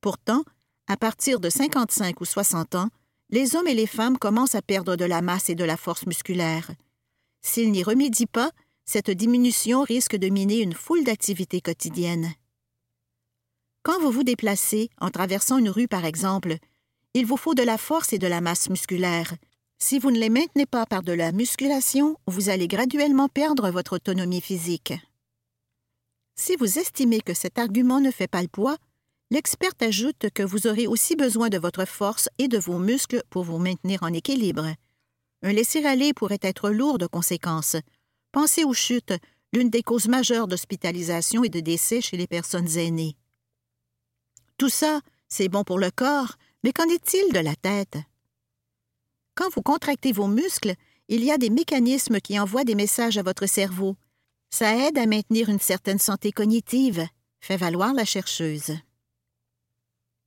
Pourtant, 0.01 0.45
à 0.87 0.97
partir 0.97 1.41
de 1.41 1.51
55 1.51 2.21
ou 2.21 2.25
60 2.25 2.77
ans, 2.77 2.89
les 3.31 3.57
hommes 3.57 3.67
et 3.67 3.75
les 3.75 3.89
femmes 3.89 4.17
commencent 4.17 4.55
à 4.55 4.63
perdre 4.63 4.95
de 4.95 5.05
la 5.05 5.21
masse 5.21 5.51
et 5.51 5.57
de 5.57 5.65
la 5.65 5.77
force 5.77 6.07
musculaire. 6.07 6.71
S'ils 7.43 7.73
n'y 7.73 7.83
remédient 7.83 8.29
pas, 8.31 8.53
cette 8.85 9.11
diminution 9.11 9.83
risque 9.83 10.15
de 10.15 10.29
miner 10.29 10.61
une 10.61 10.75
foule 10.75 11.03
d'activités 11.03 11.61
quotidiennes. 11.61 12.33
Quand 13.83 14.01
vous 14.01 14.13
vous 14.13 14.23
déplacez, 14.23 14.91
en 15.01 15.11
traversant 15.11 15.59
une 15.59 15.71
rue 15.71 15.89
par 15.89 16.05
exemple, 16.05 16.57
il 17.15 17.27
vous 17.27 17.37
faut 17.37 17.55
de 17.55 17.65
la 17.65 17.79
force 17.79 18.13
et 18.13 18.19
de 18.19 18.29
la 18.29 18.41
masse 18.41 18.71
musculaire. 18.71 19.35
Si 19.81 20.01
vous 20.01 20.11
ne 20.11 20.19
les 20.19 20.29
maintenez 20.29 20.67
pas 20.67 20.87
par 20.87 21.05
de 21.05 21.13
la 21.13 21.31
musculation, 21.31 22.17
vous 22.27 22.49
allez 22.49 22.67
graduellement 22.67 23.29
perdre 23.29 23.71
votre 23.71 23.95
autonomie 23.95 24.41
physique. 24.41 24.93
Si 26.35 26.57
vous 26.57 26.81
estimez 26.81 27.21
que 27.21 27.33
cet 27.33 27.61
argument 27.61 28.01
ne 28.01 28.11
fait 28.11 28.27
pas 28.27 28.43
le 28.43 28.49
poids, 28.49 28.77
l'expert 29.31 29.71
ajoute 29.81 30.31
que 30.35 30.43
vous 30.43 30.67
aurez 30.67 30.89
aussi 30.89 31.15
besoin 31.15 31.49
de 31.49 31.59
votre 31.59 31.85
force 31.85 32.29
et 32.39 32.49
de 32.49 32.59
vos 32.59 32.79
muscles 32.79 33.23
pour 33.31 33.45
vous 33.45 33.59
maintenir 33.59 34.03
en 34.03 34.13
équilibre. 34.13 34.75
Un 35.43 35.53
laisser-aller 35.53 36.13
pourrait 36.13 36.41
être 36.43 36.71
lourd 36.71 36.99
de 36.99 37.07
conséquences. 37.07 37.77
Pensez 38.33 38.65
aux 38.65 38.75
chutes, 38.75 39.15
l'une 39.53 39.71
des 39.71 39.85
causes 39.85 40.09
majeures 40.09 40.49
d'hospitalisation 40.49 41.45
et 41.45 41.49
de 41.51 41.61
décès 41.61 42.01
chez 42.01 42.17
les 42.17 42.27
personnes 42.27 42.77
aînées. 42.77 43.17
Tout 44.59 44.71
ça, 44.71 45.01
c'est 45.29 45.49
bon 45.49 45.63
pour 45.63 45.79
le 45.79 45.93
corps, 45.93 46.35
mais 46.65 46.73
qu'en 46.73 46.89
est-il 46.89 47.33
de 47.33 47.39
la 47.39 47.55
tête? 47.55 47.97
Quand 49.39 49.55
vous 49.55 49.63
contractez 49.63 50.11
vos 50.11 50.27
muscles, 50.27 50.75
il 51.07 51.23
y 51.23 51.31
a 51.31 51.39
des 51.39 51.49
mécanismes 51.49 52.19
qui 52.19 52.41
envoient 52.41 52.65
des 52.65 52.75
messages 52.75 53.19
à 53.19 53.23
votre 53.23 53.47
cerveau. 53.47 53.95
Ça 54.51 54.75
aide 54.75 54.99
à 54.99 55.07
maintenir 55.07 55.49
une 55.49 55.61
certaine 55.61 56.01
santé 56.01 56.33
cognitive, 56.33 57.07
fait 57.41 57.57
valoir 57.57 57.95
la 57.95 58.05
chercheuse. 58.05 58.77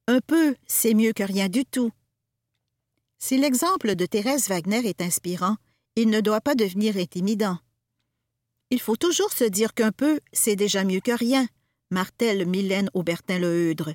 Un 0.07 0.21
peu, 0.25 0.55
c'est 0.65 0.93
mieux 0.93 1.11
que 1.11 1.23
rien 1.23 1.49
du 1.49 1.65
tout. 1.65 1.91
Si 3.17 3.37
l'exemple 3.37 3.95
de 3.95 4.05
Thérèse 4.05 4.47
Wagner 4.47 4.87
est 4.87 5.01
inspirant, 5.01 5.57
il 5.97 6.09
ne 6.09 6.21
doit 6.21 6.39
pas 6.39 6.55
devenir 6.55 6.95
intimidant. 6.95 7.57
Il 8.69 8.79
faut 8.79 8.95
toujours 8.95 9.33
se 9.33 9.43
dire 9.43 9.73
qu'un 9.73 9.91
peu, 9.91 10.21
c'est 10.31 10.55
déjà 10.55 10.85
mieux 10.85 11.01
que 11.01 11.11
rien, 11.11 11.49
martèle 11.89 12.45
Mylène 12.45 12.89
Aubertin-Leheudre. 12.93 13.93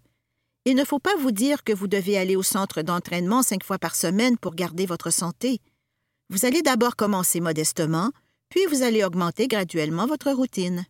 Il 0.69 0.75
ne 0.75 0.85
faut 0.85 0.99
pas 0.99 1.15
vous 1.15 1.31
dire 1.31 1.63
que 1.63 1.73
vous 1.73 1.87
devez 1.87 2.19
aller 2.19 2.35
au 2.35 2.43
centre 2.43 2.83
d'entraînement 2.83 3.45
cinq 3.45 3.63
fois 3.63 3.79
par 3.79 3.95
semaine 3.95 4.37
pour 4.37 4.57
garder 4.57 4.85
votre 4.85 5.13
santé. 5.13 5.61
Vous 6.29 6.45
allez 6.45 6.61
d'abord 6.61 6.97
commencer 6.97 7.39
modestement, 7.39 8.11
puis 8.49 8.67
vous 8.67 8.83
allez 8.83 9.05
augmenter 9.05 9.47
graduellement 9.47 10.09
votre 10.09 10.33
routine. 10.33 10.85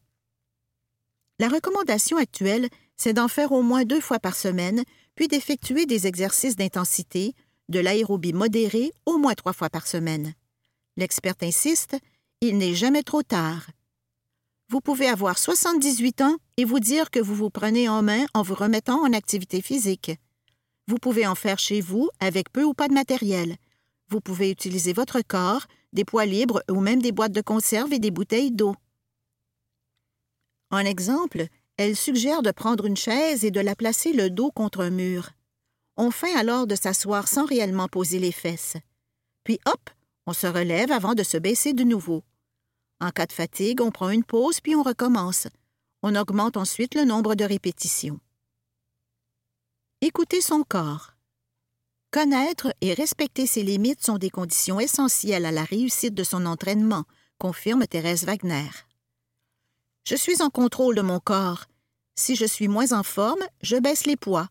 La 1.38 1.49
recommandation 1.49 2.16
actuelle, 2.16 2.71
c'est 2.97 3.12
d'en 3.12 3.28
faire 3.28 3.52
au 3.52 3.61
moins 3.61 3.85
deux 3.85 4.00
fois 4.00 4.18
par 4.18 4.35
semaine, 4.35 4.83
puis 5.14 5.28
d'effectuer 5.28 5.85
des 5.85 6.06
exercices 6.06 6.56
d'intensité, 6.56 7.35
de 7.68 7.78
l'aérobie 7.78 8.33
modérée 8.33 8.92
au 9.04 9.18
moins 9.18 9.35
trois 9.35 9.52
fois 9.52 9.68
par 9.68 9.87
semaine. 9.87 10.33
L'expert 10.97 11.35
insiste, 11.42 11.99
il 12.40 12.56
n'est 12.56 12.75
jamais 12.75 13.02
trop 13.02 13.23
tard. 13.23 13.66
Vous 14.68 14.80
pouvez 14.80 15.08
avoir 15.08 15.38
78 15.38 16.23
ans 16.23 16.37
et 16.56 16.64
vous 16.64 16.80
dire 16.80 17.12
que 17.12 17.20
vous 17.20 17.37
vous 17.37 17.50
prenez 17.50 17.88
en 17.88 18.02
main 18.02 18.26
en 18.35 18.42
vous 18.42 18.56
remettant 18.56 19.00
en 19.00 19.12
activité 19.12 19.62
physique. 19.62 20.11
Vous 20.88 20.96
pouvez 20.96 21.25
en 21.25 21.37
faire 21.37 21.61
chez 21.61 21.80
vous 21.80 22.11
avec 22.18 22.50
peu 22.50 22.64
ou 22.64 22.75
pas 22.75 22.88
de 22.88 22.94
matériel. 22.94 23.56
Vous 24.08 24.20
pouvez 24.20 24.50
utiliser 24.50 24.92
votre 24.92 25.20
corps, 25.20 25.66
des 25.92 26.04
poids 26.04 26.26
libres 26.26 26.62
ou 26.68 26.80
même 26.80 27.00
des 27.00 27.12
boîtes 27.12 27.32
de 27.32 27.42
conserve 27.42 27.92
et 27.92 28.00
des 28.00 28.11
bouteilles 28.11 28.50
d'eau. 28.50 28.75
En 30.73 30.78
exemple, 30.78 31.46
elle 31.76 31.94
suggère 31.94 32.42
de 32.42 32.50
prendre 32.50 32.87
une 32.87 32.96
chaise 32.96 33.44
et 33.44 33.52
de 33.52 33.61
la 33.61 33.76
placer 33.76 34.12
le 34.12 34.30
dos 34.30 34.50
contre 34.50 34.80
un 34.80 34.90
mur. 34.90 35.30
On 35.96 36.11
feint 36.11 36.37
alors 36.37 36.66
de 36.66 36.75
s'asseoir 36.75 37.28
sans 37.28 37.44
réellement 37.44 37.87
poser 37.87 38.18
les 38.18 38.32
fesses. 38.32 38.76
Puis 39.44 39.61
hop, 39.66 39.90
on 40.26 40.32
se 40.32 40.49
relève 40.49 40.90
avant 40.90 41.14
de 41.14 41.23
se 41.23 41.37
baisser 41.37 41.73
de 41.73 41.85
nouveau. 41.85 42.25
En 43.00 43.10
cas 43.10 43.26
de 43.26 43.32
fatigue, 43.32 43.80
on 43.80 43.90
prend 43.90 44.10
une 44.10 44.24
pause 44.24 44.60
puis 44.60 44.74
on 44.74 44.82
recommence. 44.82 45.48
On 46.02 46.14
augmente 46.14 46.56
ensuite 46.56 46.94
le 46.94 47.04
nombre 47.04 47.34
de 47.34 47.44
répétitions. 47.44 48.20
Écouter 50.00 50.40
son 50.40 50.62
corps. 50.62 51.12
Connaître 52.10 52.72
et 52.80 52.94
respecter 52.94 53.46
ses 53.46 53.62
limites 53.62 54.04
sont 54.04 54.18
des 54.18 54.30
conditions 54.30 54.80
essentielles 54.80 55.44
à 55.44 55.52
la 55.52 55.64
réussite 55.64 56.14
de 56.14 56.24
son 56.24 56.46
entraînement, 56.46 57.04
confirme 57.38 57.86
Thérèse 57.86 58.24
Wagner. 58.24 58.70
Je 60.04 60.14
suis 60.14 60.40
en 60.40 60.50
contrôle 60.50 60.94
de 60.94 61.02
mon 61.02 61.18
corps. 61.18 61.64
Si 62.14 62.36
je 62.36 62.46
suis 62.46 62.68
moins 62.68 62.92
en 62.92 63.02
forme, 63.02 63.42
je 63.60 63.76
baisse 63.76 64.06
les 64.06 64.16
poids. 64.16 64.48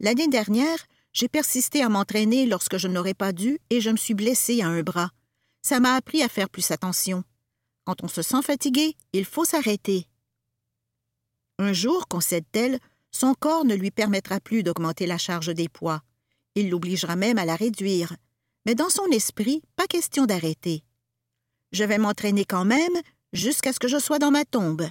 L'année 0.00 0.28
dernière, 0.28 0.78
j'ai 1.12 1.28
persisté 1.28 1.82
à 1.82 1.88
m'entraîner 1.88 2.46
lorsque 2.46 2.78
je 2.78 2.88
n'aurais 2.88 3.14
pas 3.14 3.32
dû 3.32 3.58
et 3.70 3.80
je 3.80 3.90
me 3.90 3.96
suis 3.96 4.14
blessée 4.14 4.62
à 4.62 4.68
un 4.68 4.82
bras. 4.82 5.10
Ça 5.62 5.80
m'a 5.80 5.94
appris 5.94 6.22
à 6.22 6.28
faire 6.28 6.48
plus 6.48 6.70
attention. 6.70 7.22
Quand 7.88 8.04
on 8.04 8.08
se 8.08 8.20
sent 8.20 8.42
fatigué, 8.42 8.96
il 9.14 9.24
faut 9.24 9.46
s'arrêter. 9.46 10.06
Un 11.58 11.72
jour, 11.72 12.06
concède-t-elle, 12.06 12.80
son 13.12 13.32
corps 13.32 13.64
ne 13.64 13.74
lui 13.74 13.90
permettra 13.90 14.40
plus 14.40 14.62
d'augmenter 14.62 15.06
la 15.06 15.16
charge 15.16 15.54
des 15.54 15.70
poids. 15.70 16.02
Il 16.54 16.68
l'obligera 16.68 17.16
même 17.16 17.38
à 17.38 17.46
la 17.46 17.56
réduire. 17.56 18.14
Mais 18.66 18.74
dans 18.74 18.90
son 18.90 19.06
esprit, 19.06 19.62
pas 19.74 19.86
question 19.86 20.26
d'arrêter. 20.26 20.84
Je 21.72 21.82
vais 21.82 21.96
m'entraîner 21.96 22.44
quand 22.44 22.66
même 22.66 22.92
jusqu'à 23.32 23.72
ce 23.72 23.78
que 23.78 23.88
je 23.88 23.98
sois 23.98 24.18
dans 24.18 24.32
ma 24.32 24.44
tombe. 24.44 24.86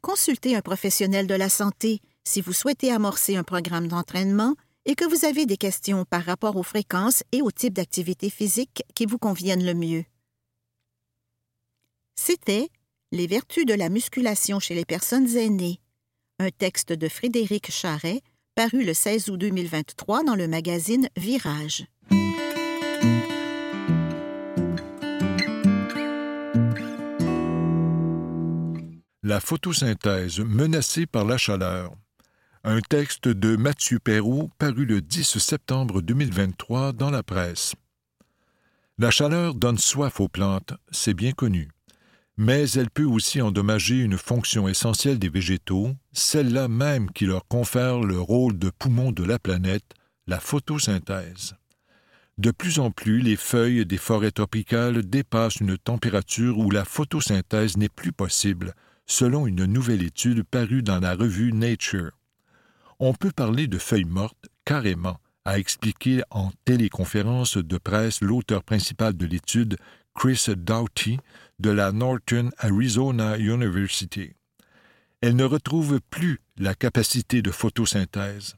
Consultez 0.00 0.54
un 0.54 0.62
professionnel 0.62 1.26
de 1.26 1.34
la 1.34 1.48
santé 1.48 1.98
si 2.22 2.40
vous 2.40 2.52
souhaitez 2.52 2.92
amorcer 2.92 3.34
un 3.34 3.42
programme 3.42 3.88
d'entraînement 3.88 4.54
et 4.84 4.94
que 4.94 5.06
vous 5.06 5.24
avez 5.24 5.44
des 5.44 5.56
questions 5.56 6.04
par 6.04 6.24
rapport 6.24 6.54
aux 6.54 6.62
fréquences 6.62 7.24
et 7.32 7.42
au 7.42 7.50
type 7.50 7.74
d'activité 7.74 8.30
physique 8.30 8.84
qui 8.94 9.06
vous 9.06 9.18
conviennent 9.18 9.66
le 9.66 9.74
mieux. 9.74 10.04
C'était 12.16 12.70
Les 13.12 13.26
vertus 13.26 13.66
de 13.66 13.74
la 13.74 13.88
musculation 13.88 14.58
chez 14.58 14.74
les 14.74 14.84
personnes 14.84 15.36
aînées, 15.36 15.80
un 16.40 16.50
texte 16.50 16.92
de 16.92 17.08
Frédéric 17.08 17.70
Charret, 17.70 18.20
paru 18.56 18.84
le 18.84 18.94
16 18.94 19.28
août 19.30 19.36
2023 19.36 20.24
dans 20.24 20.34
le 20.34 20.48
magazine 20.48 21.08
Virage. 21.16 21.86
La 29.22 29.40
photosynthèse 29.40 30.40
menacée 30.40 31.06
par 31.06 31.24
la 31.24 31.36
chaleur. 31.38 31.92
Un 32.64 32.80
texte 32.80 33.28
de 33.28 33.56
Mathieu 33.56 33.98
Perrault 33.98 34.50
paru 34.58 34.84
le 34.84 35.00
10 35.00 35.38
septembre 35.38 36.00
2023 36.00 36.92
dans 36.92 37.10
la 37.10 37.22
presse. 37.22 37.74
La 38.98 39.10
chaleur 39.10 39.54
donne 39.54 39.78
soif 39.78 40.20
aux 40.20 40.28
plantes, 40.28 40.72
c'est 40.90 41.14
bien 41.14 41.32
connu. 41.32 41.68
Mais 42.38 42.70
elle 42.72 42.90
peut 42.90 43.04
aussi 43.04 43.40
endommager 43.40 44.00
une 44.00 44.18
fonction 44.18 44.68
essentielle 44.68 45.18
des 45.18 45.30
végétaux, 45.30 45.94
celle-là 46.12 46.68
même 46.68 47.10
qui 47.10 47.24
leur 47.24 47.46
confère 47.48 48.00
le 48.00 48.20
rôle 48.20 48.58
de 48.58 48.70
poumon 48.70 49.10
de 49.10 49.24
la 49.24 49.38
planète, 49.38 49.94
la 50.26 50.38
photosynthèse. 50.38 51.54
De 52.36 52.50
plus 52.50 52.78
en 52.78 52.90
plus, 52.90 53.20
les 53.20 53.36
feuilles 53.36 53.86
des 53.86 53.96
forêts 53.96 54.30
tropicales 54.30 55.02
dépassent 55.02 55.56
une 55.56 55.78
température 55.78 56.58
où 56.58 56.70
la 56.70 56.84
photosynthèse 56.84 57.78
n'est 57.78 57.88
plus 57.88 58.12
possible, 58.12 58.74
selon 59.06 59.46
une 59.46 59.64
nouvelle 59.64 60.02
étude 60.02 60.42
parue 60.42 60.82
dans 60.82 61.00
la 61.00 61.14
revue 61.14 61.54
Nature. 61.54 62.10
On 62.98 63.14
peut 63.14 63.30
parler 63.30 63.66
de 63.66 63.78
feuilles 63.78 64.04
mortes 64.04 64.48
carrément, 64.66 65.18
a 65.46 65.58
expliqué 65.58 66.22
en 66.30 66.50
téléconférence 66.66 67.56
de 67.56 67.78
presse 67.78 68.20
l'auteur 68.20 68.62
principal 68.62 69.16
de 69.16 69.24
l'étude, 69.24 69.78
Chris 70.14 70.46
Doughty, 70.48 71.18
de 71.58 71.70
la 71.70 71.92
Northern 71.92 72.50
Arizona 72.58 73.36
University. 73.38 74.32
Elle 75.20 75.36
ne 75.36 75.44
retrouve 75.44 76.00
plus 76.10 76.40
la 76.56 76.74
capacité 76.74 77.42
de 77.42 77.50
photosynthèse. 77.50 78.56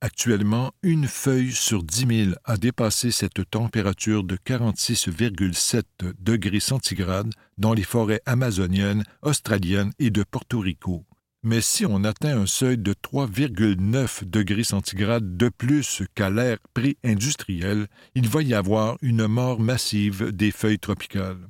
Actuellement, 0.00 0.72
une 0.82 1.06
feuille 1.06 1.52
sur 1.52 1.82
dix 1.82 2.06
mille 2.06 2.36
a 2.44 2.56
dépassé 2.56 3.10
cette 3.10 3.48
température 3.50 4.24
de 4.24 4.36
46,7 4.36 5.82
degrés 6.18 6.60
centigrades 6.60 7.32
dans 7.56 7.72
les 7.72 7.82
forêts 7.82 8.20
amazoniennes, 8.26 9.04
australiennes 9.22 9.92
et 9.98 10.10
de 10.10 10.22
Porto 10.22 10.60
Rico 10.60 11.06
mais 11.46 11.60
si 11.60 11.86
on 11.86 12.02
atteint 12.02 12.40
un 12.40 12.46
seuil 12.46 12.76
de 12.76 12.92
3,9 12.92 14.24
degrés 14.24 14.64
centigrades 14.64 15.36
de 15.36 15.48
plus 15.48 16.02
qu'à 16.16 16.28
l'ère 16.28 16.58
pré-industrielle, 16.74 17.86
il 18.16 18.28
va 18.28 18.42
y 18.42 18.52
avoir 18.52 18.96
une 19.00 19.28
mort 19.28 19.60
massive 19.60 20.32
des 20.32 20.50
feuilles 20.50 20.80
tropicales. 20.80 21.46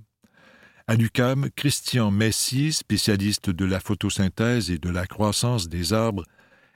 À 0.89 0.95
l'UCAM, 0.95 1.49
Christian 1.57 2.13
Messier, 2.13 2.71
spécialiste 2.71 3.51
de 3.51 3.65
la 3.65 3.81
photosynthèse 3.81 4.71
et 4.71 4.79
de 4.79 4.89
la 4.89 5.05
croissance 5.05 5.69
des 5.69 5.93
arbres, 5.93 6.23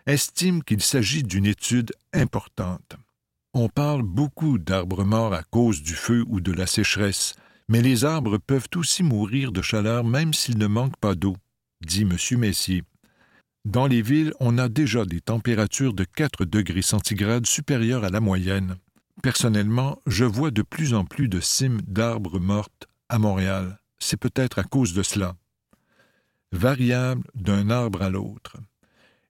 estime 0.04 0.64
qu'il 0.64 0.82
s'agit 0.82 1.22
d'une 1.22 1.46
étude 1.46 1.92
importante. 2.12 2.96
On 3.54 3.68
parle 3.68 4.02
beaucoup 4.02 4.58
d'arbres 4.58 5.04
morts 5.04 5.32
à 5.32 5.44
cause 5.44 5.80
du 5.80 5.94
feu 5.94 6.24
ou 6.26 6.40
de 6.40 6.50
la 6.50 6.66
sécheresse, 6.66 7.36
mais 7.68 7.82
les 7.82 8.04
arbres 8.04 8.38
peuvent 8.38 8.66
aussi 8.74 9.04
mourir 9.04 9.52
de 9.52 9.62
chaleur 9.62 10.02
même 10.02 10.34
s'ils 10.34 10.58
ne 10.58 10.66
manquent 10.66 10.98
pas 10.98 11.14
d'eau, 11.14 11.36
dit 11.80 12.02
M. 12.02 12.16
Messier. 12.40 12.82
Dans 13.64 13.86
les 13.86 14.02
villes, 14.02 14.32
on 14.40 14.58
a 14.58 14.68
déjà 14.68 15.04
des 15.04 15.20
températures 15.20 15.94
de 15.94 16.02
4 16.02 16.46
degrés 16.46 16.82
centigrades 16.82 17.46
supérieures 17.46 18.02
à 18.02 18.10
la 18.10 18.18
moyenne. 18.18 18.74
Personnellement, 19.22 20.02
je 20.08 20.24
vois 20.24 20.50
de 20.50 20.62
plus 20.62 20.94
en 20.94 21.04
plus 21.04 21.28
de 21.28 21.38
cimes 21.38 21.80
d'arbres 21.86 22.40
mortes 22.40 22.88
à 23.08 23.20
Montréal. 23.20 23.76
C'est 24.00 24.16
peut-être 24.16 24.58
à 24.58 24.64
cause 24.64 24.94
de 24.94 25.02
cela. 25.02 25.36
Variable 26.52 27.22
d'un 27.34 27.70
arbre 27.70 28.02
à 28.02 28.10
l'autre. 28.10 28.56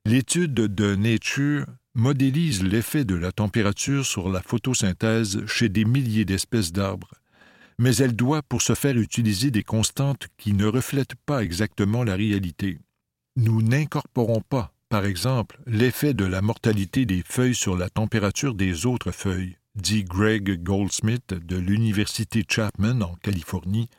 L'étude 0.05 0.53
de 0.53 0.95
Nature 0.95 1.67
modélise 1.93 2.63
l'effet 2.63 3.05
de 3.05 3.15
la 3.15 3.31
température 3.31 4.05
sur 4.05 4.29
la 4.29 4.41
photosynthèse 4.41 5.45
chez 5.45 5.69
des 5.69 5.85
milliers 5.85 6.25
d'espèces 6.25 6.71
d'arbres, 6.71 7.11
mais 7.77 7.95
elle 7.97 8.15
doit 8.15 8.41
pour 8.41 8.61
ce 8.61 8.73
faire 8.73 8.97
utiliser 8.97 9.51
des 9.51 9.63
constantes 9.63 10.27
qui 10.37 10.53
ne 10.53 10.65
reflètent 10.65 11.15
pas 11.25 11.43
exactement 11.43 12.03
la 12.03 12.15
réalité. 12.15 12.79
Nous 13.35 13.61
n'incorporons 13.61 14.41
pas, 14.41 14.73
par 14.89 15.05
exemple, 15.05 15.59
l'effet 15.67 16.13
de 16.13 16.25
la 16.25 16.41
mortalité 16.41 17.05
des 17.05 17.23
feuilles 17.25 17.55
sur 17.55 17.77
la 17.77 17.89
température 17.89 18.55
des 18.55 18.85
autres 18.85 19.11
feuilles, 19.11 19.57
dit 19.75 20.03
Greg 20.03 20.63
Goldsmith 20.63 21.33
de 21.33 21.57
l'Université 21.57 22.43
Chapman 22.47 23.01
en 23.01 23.15
Californie, 23.15 23.89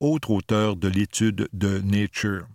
autre 0.00 0.30
auteur 0.30 0.76
de 0.76 0.88
l'étude 0.88 1.48
de 1.52 1.78
Nature. 1.78 2.46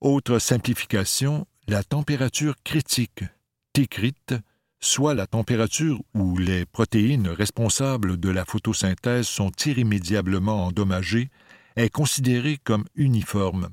Autre 0.00 0.38
simplification, 0.38 1.46
la 1.66 1.82
température 1.82 2.54
critique, 2.62 3.24
técrite, 3.72 4.34
soit 4.80 5.14
la 5.14 5.26
température 5.26 6.00
où 6.14 6.36
les 6.36 6.66
protéines 6.66 7.28
responsables 7.28 8.18
de 8.18 8.28
la 8.28 8.44
photosynthèse 8.44 9.26
sont 9.26 9.52
irrémédiablement 9.64 10.66
endommagées, 10.66 11.30
est 11.76 11.88
considérée 11.88 12.58
comme 12.62 12.84
uniforme. 12.94 13.70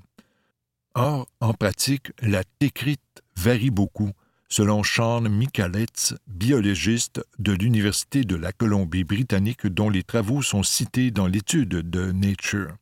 Or, 0.95 1.27
en 1.41 1.53
pratique, 1.53 2.11
la 2.21 2.43
técrite 2.59 3.01
varie 3.35 3.71
beaucoup, 3.71 4.11
selon 4.49 4.83
Sean 4.83 5.21
Michalets, 5.21 6.15
biologiste 6.27 7.21
de 7.37 7.51
l'Université 7.51 8.23
de 8.23 8.35
la 8.35 8.51
Colombie-Britannique 8.51 9.67
dont 9.67 9.89
les 9.89 10.03
travaux 10.03 10.41
sont 10.41 10.63
cités 10.63 11.11
dans 11.11 11.27
l'étude 11.27 11.69
de 11.69 12.11
Nature. 12.11 12.75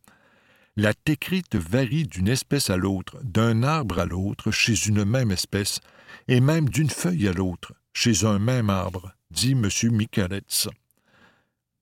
La 0.77 0.93
técrite 0.93 1.55
varie 1.55 2.05
d'une 2.05 2.29
espèce 2.29 2.69
à 2.69 2.77
l'autre, 2.77 3.17
d'un 3.23 3.63
arbre 3.63 3.99
à 3.99 4.05
l'autre, 4.05 4.51
chez 4.51 4.87
une 4.87 5.03
même 5.03 5.31
espèce, 5.31 5.81
et 6.27 6.39
même 6.39 6.69
d'une 6.69 6.89
feuille 6.89 7.27
à 7.27 7.33
l'autre, 7.33 7.73
chez 7.93 8.25
un 8.25 8.39
même 8.39 8.69
arbre, 8.69 9.11
dit 9.29 9.51
M. 9.51 9.69
Michalets. 9.91 10.69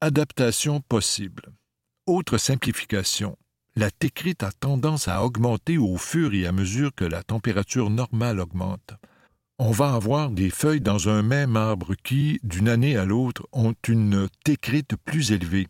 Adaptation 0.01 0.81
possible. 0.81 1.43
Autre 2.07 2.37
simplification. 2.37 3.37
La 3.75 3.91
técrite 3.91 4.43
a 4.43 4.51
tendance 4.51 5.07
à 5.07 5.23
augmenter 5.23 5.77
au 5.77 5.97
fur 5.97 6.33
et 6.33 6.47
à 6.47 6.51
mesure 6.51 6.95
que 6.95 7.05
la 7.05 7.21
température 7.21 7.89
normale 7.89 8.39
augmente. 8.39 8.93
On 9.57 9.71
va 9.71 9.93
avoir 9.93 10.29
des 10.29 10.49
feuilles 10.49 10.81
dans 10.81 11.09
un 11.09 11.21
même 11.21 11.55
arbre 11.55 11.95
qui, 12.03 12.39
d'une 12.43 12.69
année 12.69 12.97
à 12.97 13.05
l'autre, 13.05 13.47
ont 13.53 13.73
une 13.87 14.27
técrite 14.43 14.95
plus 15.05 15.31
élevée 15.31 15.67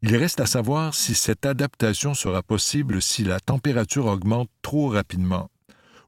il 0.00 0.16
reste 0.16 0.38
à 0.38 0.46
savoir 0.46 0.94
si 0.94 1.14
cette 1.14 1.44
adaptation 1.44 2.14
sera 2.14 2.42
possible 2.42 3.02
si 3.02 3.24
la 3.24 3.40
température 3.40 4.06
augmente 4.06 4.48
trop 4.62 4.88
rapidement, 4.88 5.50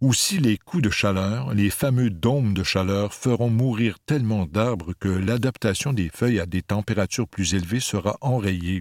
ou 0.00 0.14
si 0.14 0.38
les 0.38 0.58
coups 0.58 0.84
de 0.84 0.90
chaleur, 0.90 1.52
les 1.54 1.70
fameux 1.70 2.08
dômes 2.08 2.54
de 2.54 2.62
chaleur, 2.62 3.12
feront 3.12 3.50
mourir 3.50 3.98
tellement 4.06 4.46
d'arbres 4.46 4.92
que 5.00 5.08
l'adaptation 5.08 5.92
des 5.92 6.08
feuilles 6.08 6.38
à 6.38 6.46
des 6.46 6.62
températures 6.62 7.26
plus 7.26 7.54
élevées 7.54 7.80
sera 7.80 8.16
enrayée. 8.20 8.80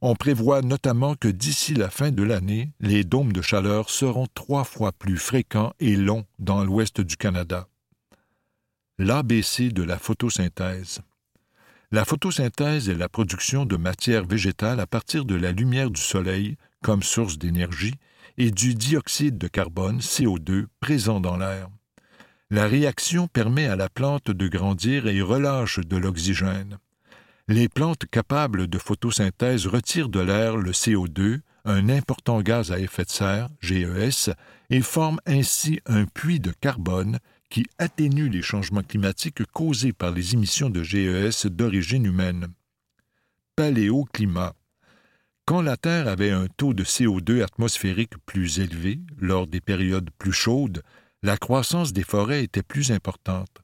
On 0.00 0.14
prévoit 0.14 0.62
notamment 0.62 1.16
que 1.16 1.26
d'ici 1.26 1.74
la 1.74 1.90
fin 1.90 2.12
de 2.12 2.22
l'année, 2.22 2.70
les 2.78 3.02
dômes 3.02 3.32
de 3.32 3.42
chaleur 3.42 3.90
seront 3.90 4.28
trois 4.32 4.62
fois 4.62 4.92
plus 4.92 5.16
fréquents 5.16 5.72
et 5.80 5.96
longs 5.96 6.24
dans 6.38 6.62
l'ouest 6.62 7.00
du 7.00 7.16
Canada. 7.16 7.66
L'ABC 8.98 9.72
de 9.72 9.82
la 9.82 9.98
photosynthèse. 9.98 11.00
La 11.90 12.04
photosynthèse 12.04 12.88
est 12.88 12.94
la 12.94 13.08
production 13.08 13.64
de 13.64 13.76
matière 13.76 14.24
végétale 14.24 14.78
à 14.78 14.86
partir 14.86 15.24
de 15.24 15.34
la 15.34 15.50
lumière 15.50 15.90
du 15.90 16.00
soleil 16.00 16.56
comme 16.82 17.02
source 17.02 17.38
d'énergie 17.38 17.94
et 18.36 18.52
du 18.52 18.76
dioxyde 18.76 19.36
de 19.36 19.48
carbone, 19.48 19.98
CO2, 19.98 20.66
présent 20.78 21.18
dans 21.18 21.36
l'air. 21.36 21.68
La 22.50 22.66
réaction 22.66 23.26
permet 23.26 23.66
à 23.66 23.74
la 23.74 23.88
plante 23.88 24.30
de 24.30 24.48
grandir 24.48 25.08
et 25.08 25.20
relâche 25.22 25.80
de 25.80 25.96
l'oxygène. 25.96 26.78
Les 27.50 27.70
plantes 27.70 28.04
capables 28.04 28.66
de 28.66 28.76
photosynthèse 28.76 29.66
retirent 29.66 30.10
de 30.10 30.20
l'air 30.20 30.58
le 30.58 30.72
CO2, 30.72 31.40
un 31.64 31.88
important 31.88 32.42
gaz 32.42 32.72
à 32.72 32.78
effet 32.78 33.04
de 33.04 33.10
serre, 33.10 33.48
GES, 33.62 34.34
et 34.68 34.82
forment 34.82 35.20
ainsi 35.24 35.80
un 35.86 36.04
puits 36.04 36.40
de 36.40 36.52
carbone 36.60 37.18
qui 37.48 37.64
atténue 37.78 38.28
les 38.28 38.42
changements 38.42 38.82
climatiques 38.82 39.46
causés 39.46 39.94
par 39.94 40.10
les 40.10 40.34
émissions 40.34 40.68
de 40.68 40.82
GES 40.82 41.46
d'origine 41.46 42.04
humaine. 42.04 42.48
Paléoclimat. 43.56 44.54
Quand 45.46 45.62
la 45.62 45.78
Terre 45.78 46.06
avait 46.06 46.30
un 46.30 46.48
taux 46.48 46.74
de 46.74 46.84
CO2 46.84 47.42
atmosphérique 47.42 48.18
plus 48.26 48.60
élevé, 48.60 49.00
lors 49.16 49.46
des 49.46 49.62
périodes 49.62 50.10
plus 50.18 50.34
chaudes, 50.34 50.82
la 51.22 51.38
croissance 51.38 51.94
des 51.94 52.04
forêts 52.04 52.44
était 52.44 52.62
plus 52.62 52.92
importante. 52.92 53.62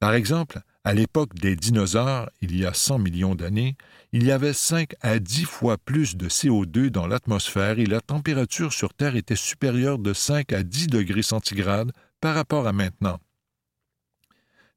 Par 0.00 0.14
exemple, 0.14 0.60
à 0.86 0.94
l'époque 0.94 1.34
des 1.34 1.56
dinosaures, 1.56 2.30
il 2.40 2.56
y 2.56 2.64
a 2.64 2.72
100 2.72 3.00
millions 3.00 3.34
d'années, 3.34 3.76
il 4.12 4.22
y 4.22 4.30
avait 4.30 4.52
5 4.52 4.94
à 5.00 5.18
10 5.18 5.44
fois 5.44 5.78
plus 5.78 6.16
de 6.16 6.28
CO2 6.28 6.90
dans 6.90 7.08
l'atmosphère 7.08 7.80
et 7.80 7.86
la 7.86 8.00
température 8.00 8.72
sur 8.72 8.94
Terre 8.94 9.16
était 9.16 9.34
supérieure 9.34 9.98
de 9.98 10.12
5 10.12 10.52
à 10.52 10.62
10 10.62 10.86
degrés 10.86 11.22
centigrades 11.22 11.90
par 12.20 12.36
rapport 12.36 12.68
à 12.68 12.72
maintenant. 12.72 13.18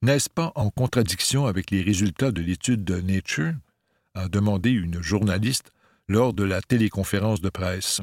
N'est-ce 0.02 0.32
pas 0.32 0.52
en 0.56 0.72
contradiction 0.72 1.45
avec 1.45 1.69
les 1.69 1.84
résultats 1.84 2.32
de 2.32 2.41
l'étude 2.41 2.84
de 2.84 3.02
Nature? 3.02 3.54
a 4.15 4.30
demandé 4.30 4.72
une 4.72 5.04
journaliste 5.04 5.72
lors 6.08 6.34
de 6.34 6.43
la 6.43 6.63
téléconférence 6.63 7.39
de 7.39 7.50
presse. 7.50 8.02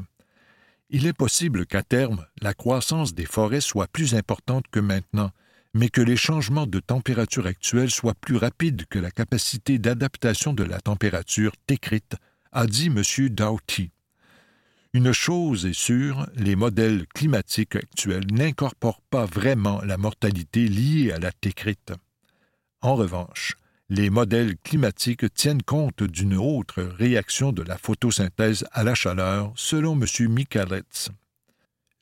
Il 0.89 1.07
est 1.07 1.11
possible 1.11 1.65
qu'à 1.65 1.83
terme, 1.83 2.25
la 2.41 2.53
croissance 2.53 3.13
des 3.13 3.25
forêts 3.25 3.59
soit 3.59 3.89
plus 3.89 4.15
importante 4.15 4.63
que 4.71 4.79
maintenant, 4.79 5.31
mais 5.77 5.89
que 5.89 6.01
les 6.01 6.17
changements 6.17 6.65
de 6.65 6.79
température 6.79 7.45
actuels 7.45 7.91
soient 7.91 8.15
plus 8.15 8.35
rapides 8.35 8.85
que 8.89 8.97
la 8.97 9.11
capacité 9.11 9.77
d'adaptation 9.77 10.51
de 10.53 10.63
la 10.63 10.81
température 10.81 11.51
décrite, 11.67 12.15
a 12.51 12.65
dit 12.65 12.87
M. 12.87 13.03
Doughty. 13.29 13.91
Une 14.93 15.11
chose 15.11 15.67
est 15.67 15.77
sûre, 15.77 16.27
les 16.35 16.55
modèles 16.55 17.05
climatiques 17.13 17.75
actuels 17.75 18.25
n'incorporent 18.31 19.03
pas 19.11 19.25
vraiment 19.25 19.79
la 19.83 19.97
mortalité 19.97 20.67
liée 20.67 21.11
à 21.11 21.19
la 21.19 21.31
técrite. 21.31 21.93
En 22.81 22.95
revanche, 22.95 23.53
les 23.89 24.09
modèles 24.09 24.57
climatiques 24.57 25.31
tiennent 25.35 25.61
compte 25.61 26.01
d'une 26.01 26.37
autre 26.37 26.81
réaction 26.81 27.51
de 27.51 27.61
la 27.61 27.77
photosynthèse 27.77 28.65
à 28.71 28.83
la 28.83 28.95
chaleur, 28.95 29.53
selon 29.55 29.93
M. 29.93 30.27
Michalets. 30.27 31.11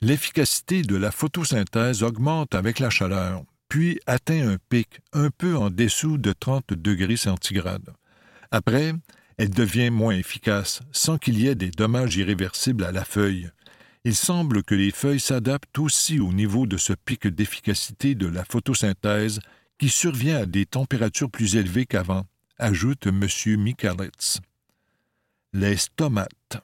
L'efficacité 0.00 0.80
de 0.80 0.96
la 0.96 1.10
photosynthèse 1.10 2.02
augmente 2.02 2.54
avec 2.54 2.78
la 2.78 2.88
chaleur, 2.88 3.44
puis 3.68 4.00
atteint 4.06 4.48
un 4.48 4.56
pic 4.68 5.00
un 5.12 5.30
peu 5.30 5.56
en 5.56 5.70
dessous 5.70 6.18
de 6.18 6.32
30 6.32 6.74
degrés 6.74 7.16
centigrades. 7.16 7.94
Après, 8.50 8.94
elle 9.38 9.50
devient 9.50 9.90
moins 9.90 10.16
efficace, 10.16 10.80
sans 10.92 11.18
qu'il 11.18 11.38
y 11.38 11.46
ait 11.46 11.54
des 11.54 11.70
dommages 11.70 12.16
irréversibles 12.16 12.84
à 12.84 12.92
la 12.92 13.04
feuille. 13.04 13.50
Il 14.04 14.14
semble 14.14 14.62
que 14.62 14.74
les 14.74 14.92
feuilles 14.92 15.20
s'adaptent 15.20 15.78
aussi 15.78 16.20
au 16.20 16.32
niveau 16.32 16.66
de 16.66 16.76
ce 16.76 16.92
pic 16.92 17.26
d'efficacité 17.26 18.14
de 18.14 18.26
la 18.26 18.44
photosynthèse 18.44 19.40
qui 19.78 19.88
survient 19.88 20.38
à 20.38 20.46
des 20.46 20.64
températures 20.64 21.30
plus 21.30 21.56
élevées 21.56 21.86
qu'avant, 21.86 22.24
ajoute 22.58 23.06
M. 23.08 23.26
Michalets. 23.58 24.40
Les 25.52 25.76
stomates. 25.76 26.62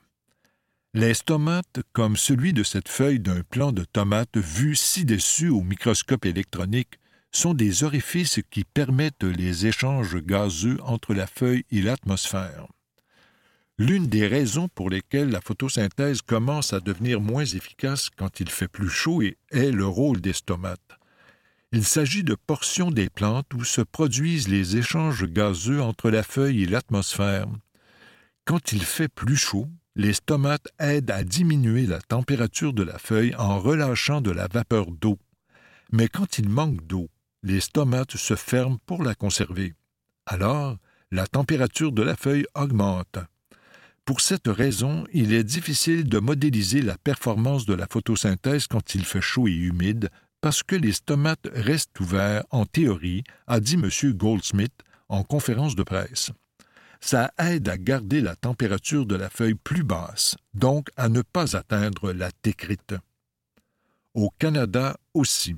Les 0.94 1.14
stomates, 1.14 1.81
comme 1.94 2.18
celui 2.18 2.52
de 2.52 2.62
cette 2.62 2.90
feuille 2.90 3.18
d'un 3.18 3.42
plant 3.42 3.72
de 3.72 3.83
tomate 3.83 4.37
vu 4.37 4.76
ci-dessus 4.76 5.48
au 5.48 5.62
microscope 5.62 6.26
électronique, 6.26 6.98
sont 7.31 7.55
des 7.55 7.83
orifices 7.83 8.40
qui 8.50 8.64
permettent 8.64 9.24
les 9.24 9.66
échanges 9.66 10.18
gazeux 10.18 10.76
entre 10.83 11.14
la 11.14 11.26
feuille 11.26 11.64
et 11.70 11.81
l'atmosphère. 11.81 12.66
L'une 13.78 14.07
des 14.07 14.26
raisons 14.26 14.68
pour 14.68 14.90
lesquelles 14.90 15.31
la 15.31 15.40
photosynthèse 15.40 16.20
commence 16.20 16.74
à 16.74 16.81
devenir 16.81 17.22
moins 17.22 17.46
efficace 17.46 18.11
quand 18.11 18.40
il 18.40 18.50
fait 18.50 18.68
plus 18.68 18.90
chaud 18.90 19.22
est 19.22 19.70
le 19.70 19.87
rôle 19.87 20.20
des 20.20 20.35
stomates. 20.35 20.98
Il 21.72 21.87
s'agit 21.87 22.22
de 22.22 22.35
portions 22.35 22.90
des 22.90 23.09
plantes 23.09 23.55
où 23.55 23.64
se 23.64 23.81
produisent 23.81 24.48
les 24.48 24.76
échanges 24.76 25.24
gazeux 25.24 25.81
entre 25.81 26.11
la 26.11 26.22
feuille 26.22 26.64
et 26.64 26.66
l'atmosphère. 26.66 27.48
Quand 28.44 28.72
il 28.72 28.83
fait 28.83 29.09
plus 29.09 29.37
chaud, 29.37 29.68
les 29.94 30.14
stomates 30.14 30.68
aident 30.78 31.11
à 31.11 31.22
diminuer 31.22 31.87
la 31.87 32.00
température 32.00 32.72
de 32.72 32.83
la 32.83 32.98
feuille 32.98 33.35
en 33.37 33.59
relâchant 33.59 34.20
de 34.20 34.31
la 34.31 34.48
vapeur 34.48 34.90
d'eau. 34.90 35.18
Mais 35.90 36.09
quand 36.09 36.38
il 36.38 36.48
manque 36.48 36.87
d'eau, 36.87 37.09
les 37.42 37.61
stomates 37.61 38.16
se 38.16 38.35
ferment 38.35 38.78
pour 38.87 39.02
la 39.02 39.14
conserver. 39.14 39.74
Alors, 40.26 40.78
la 41.11 41.26
température 41.26 41.92
de 41.92 42.02
la 42.02 42.16
feuille 42.16 42.46
augmente. 42.55 43.18
Pour 44.05 44.20
cette 44.20 44.48
raison, 44.48 45.05
il 45.12 45.33
est 45.33 45.44
difficile 45.44 46.09
de 46.09 46.18
modéliser 46.18 46.83
la 46.83 46.96
performance 46.98 47.66
de 47.66 47.74
la 47.74 47.87
photosynthèse 47.87 48.66
quand 48.66 48.94
il 48.94 49.05
fait 49.05 49.20
chaud 49.20 49.46
et 49.46 49.52
humide, 49.52 50.09
parce 50.40 50.62
que 50.62 50.74
les 50.74 50.92
stomates 50.92 51.48
restent 51.52 52.00
ouverts 52.00 52.44
en 52.50 52.64
théorie, 52.64 53.22
a 53.46 53.61
dit 53.61 53.74
M. 53.74 53.88
Goldsmith 54.14 54.72
en 55.09 55.22
conférence 55.22 55.76
de 55.76 55.83
presse. 55.83 56.33
Ça 57.04 57.32
aide 57.36 57.68
à 57.68 57.76
garder 57.76 58.20
la 58.20 58.36
température 58.36 59.06
de 59.06 59.16
la 59.16 59.28
feuille 59.28 59.56
plus 59.56 59.82
basse, 59.82 60.36
donc 60.54 60.88
à 60.96 61.08
ne 61.08 61.20
pas 61.20 61.56
atteindre 61.56 62.12
la 62.12 62.30
técrite. 62.30 62.94
Au 64.14 64.30
Canada 64.38 64.96
aussi. 65.12 65.56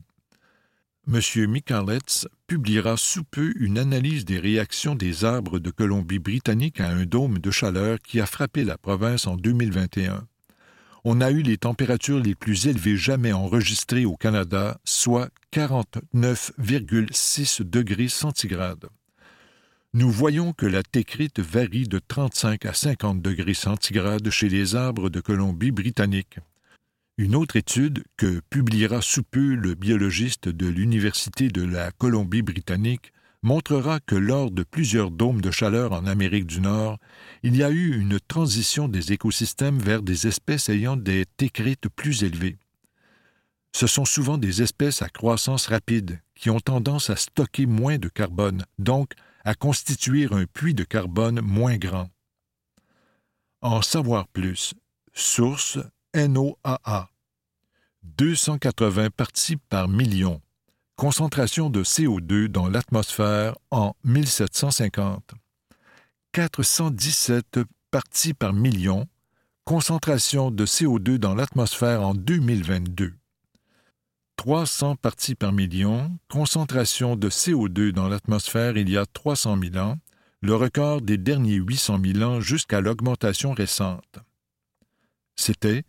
M. 1.06 1.20
Michalets 1.46 2.26
publiera 2.46 2.96
sous 2.96 3.24
peu 3.24 3.52
une 3.56 3.78
analyse 3.78 4.24
des 4.24 4.38
réactions 4.38 4.94
des 4.94 5.26
arbres 5.26 5.58
de 5.58 5.70
Colombie-Britannique 5.70 6.80
à 6.80 6.88
un 6.88 7.04
dôme 7.04 7.38
de 7.38 7.50
chaleur 7.50 7.98
qui 8.00 8.22
a 8.22 8.26
frappé 8.26 8.64
la 8.64 8.78
province 8.78 9.26
en 9.26 9.36
2021. 9.36 10.26
On 11.04 11.20
a 11.20 11.30
eu 11.30 11.42
les 11.42 11.58
températures 11.58 12.20
les 12.20 12.34
plus 12.34 12.68
élevées 12.68 12.96
jamais 12.96 13.34
enregistrées 13.34 14.06
au 14.06 14.16
Canada, 14.16 14.80
soit 14.84 15.28
49,6 15.52 17.62
degrés 17.62 18.08
centigrades. 18.08 18.88
Nous 19.96 20.10
voyons 20.10 20.52
que 20.52 20.66
la 20.66 20.82
técrite 20.82 21.38
varie 21.38 21.86
de 21.86 22.00
35 22.00 22.66
à 22.66 22.72
50 22.74 23.22
degrés 23.22 23.54
centigrades 23.54 24.28
chez 24.28 24.48
les 24.48 24.74
arbres 24.74 25.08
de 25.08 25.20
Colombie-Britannique, 25.20 26.40
une 27.16 27.36
autre 27.36 27.54
étude 27.54 28.02
que 28.16 28.40
publiera 28.50 29.00
sous 29.00 29.22
peu 29.22 29.54
le 29.54 29.76
biologiste 29.76 30.48
de 30.48 30.66
l'Université 30.66 31.46
de 31.46 31.62
la 31.62 31.92
Colombie-Britannique 31.92 33.12
montrera 33.42 34.00
que 34.00 34.16
lors 34.16 34.50
de 34.50 34.64
plusieurs 34.64 35.12
dômes 35.12 35.40
de 35.40 35.52
chaleur 35.52 35.92
en 35.92 36.06
Amérique 36.06 36.46
du 36.46 36.60
Nord, 36.60 36.98
il 37.44 37.54
y 37.54 37.62
a 37.62 37.70
eu 37.70 37.96
une 37.96 38.18
transition 38.18 38.88
des 38.88 39.12
écosystèmes 39.12 39.78
vers 39.78 40.02
des 40.02 40.26
espèces 40.26 40.70
ayant 40.70 40.96
des 40.96 41.24
técrites 41.36 41.88
plus 41.88 42.24
élevées. 42.24 42.56
Ce 43.70 43.86
sont 43.86 44.04
souvent 44.04 44.38
des 44.38 44.60
espèces 44.60 45.02
à 45.02 45.08
croissance 45.08 45.68
rapide 45.68 46.20
qui 46.34 46.50
ont 46.50 46.58
tendance 46.58 47.10
à 47.10 47.16
stocker 47.16 47.66
moins 47.66 47.98
de 47.98 48.08
carbone, 48.08 48.64
donc 48.80 49.12
à 49.44 49.54
constituer 49.54 50.28
un 50.30 50.46
puits 50.46 50.74
de 50.74 50.84
carbone 50.84 51.40
moins 51.40 51.76
grand. 51.76 52.10
En 53.60 53.82
savoir 53.82 54.26
plus, 54.28 54.74
source 55.12 55.78
NOAA. 56.14 57.10
280 58.02 59.10
parties 59.10 59.56
par 59.56 59.88
million. 59.88 60.40
Concentration 60.96 61.70
de 61.70 61.82
CO2 61.82 62.48
dans 62.48 62.68
l'atmosphère 62.68 63.56
en 63.70 63.94
1750. 64.04 65.32
417 66.32 67.60
parties 67.90 68.34
par 68.34 68.52
million. 68.52 69.08
Concentration 69.64 70.50
de 70.50 70.66
CO2 70.66 71.16
dans 71.16 71.34
l'atmosphère 71.34 72.02
en 72.02 72.14
2022. 72.14 73.14
300 74.36 74.96
parties 74.96 75.34
par 75.34 75.52
million, 75.52 76.18
concentration 76.28 77.16
de 77.16 77.30
CO2 77.30 77.92
dans 77.92 78.08
l'atmosphère 78.08 78.76
il 78.76 78.90
y 78.90 78.96
a 78.96 79.06
300 79.06 79.58
000 79.72 79.76
ans, 79.76 79.98
le 80.42 80.54
record 80.54 81.00
des 81.00 81.16
derniers 81.16 81.54
800 81.54 81.98
000 82.04 82.22
ans 82.22 82.40
jusqu'à 82.40 82.80
l'augmentation 82.80 83.52
récente. 83.52 84.18
C'était 85.36 85.84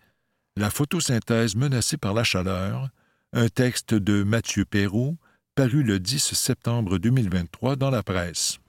la 0.56 0.70
photosynthèse 0.70 1.56
menacée 1.56 1.98
par 1.98 2.14
la 2.14 2.24
chaleur, 2.24 2.90
un 3.34 3.50
texte 3.50 3.94
de 3.94 4.24
Mathieu 4.24 4.64
Perrault, 4.64 5.18
paru 5.56 5.84
le 5.84 6.00
10 6.00 6.34
septembre 6.34 6.98
2023 6.98 7.76
dans 7.76 7.90
la 7.90 8.04
presse. 8.04 8.60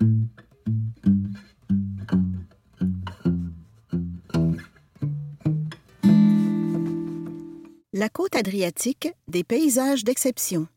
La 7.99 8.11
côte 8.11 8.37
adriatique, 8.37 9.09
des 9.27 9.43
paysages 9.43 10.05
d'exception. 10.05 10.69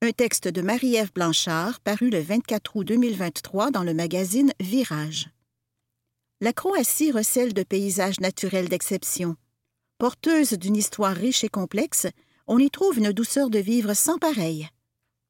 Un 0.00 0.12
texte 0.12 0.46
de 0.46 0.62
Marie-Ève 0.62 1.12
Blanchard, 1.12 1.80
paru 1.80 2.08
le 2.08 2.20
24 2.20 2.76
août 2.76 2.84
2023 2.84 3.72
dans 3.72 3.82
le 3.82 3.92
magazine 3.92 4.52
Virage. 4.60 5.28
La 6.40 6.52
Croatie 6.52 7.10
recèle 7.10 7.52
de 7.52 7.64
paysages 7.64 8.20
naturels 8.20 8.68
d'exception 8.68 9.34
Porteuse 9.98 10.52
d'une 10.52 10.76
histoire 10.76 11.16
riche 11.16 11.42
et 11.42 11.48
complexe, 11.48 12.06
on 12.46 12.60
y 12.60 12.70
trouve 12.70 12.98
une 12.98 13.10
douceur 13.10 13.50
de 13.50 13.58
vivre 13.58 13.94
sans 13.94 14.18
pareille. 14.18 14.68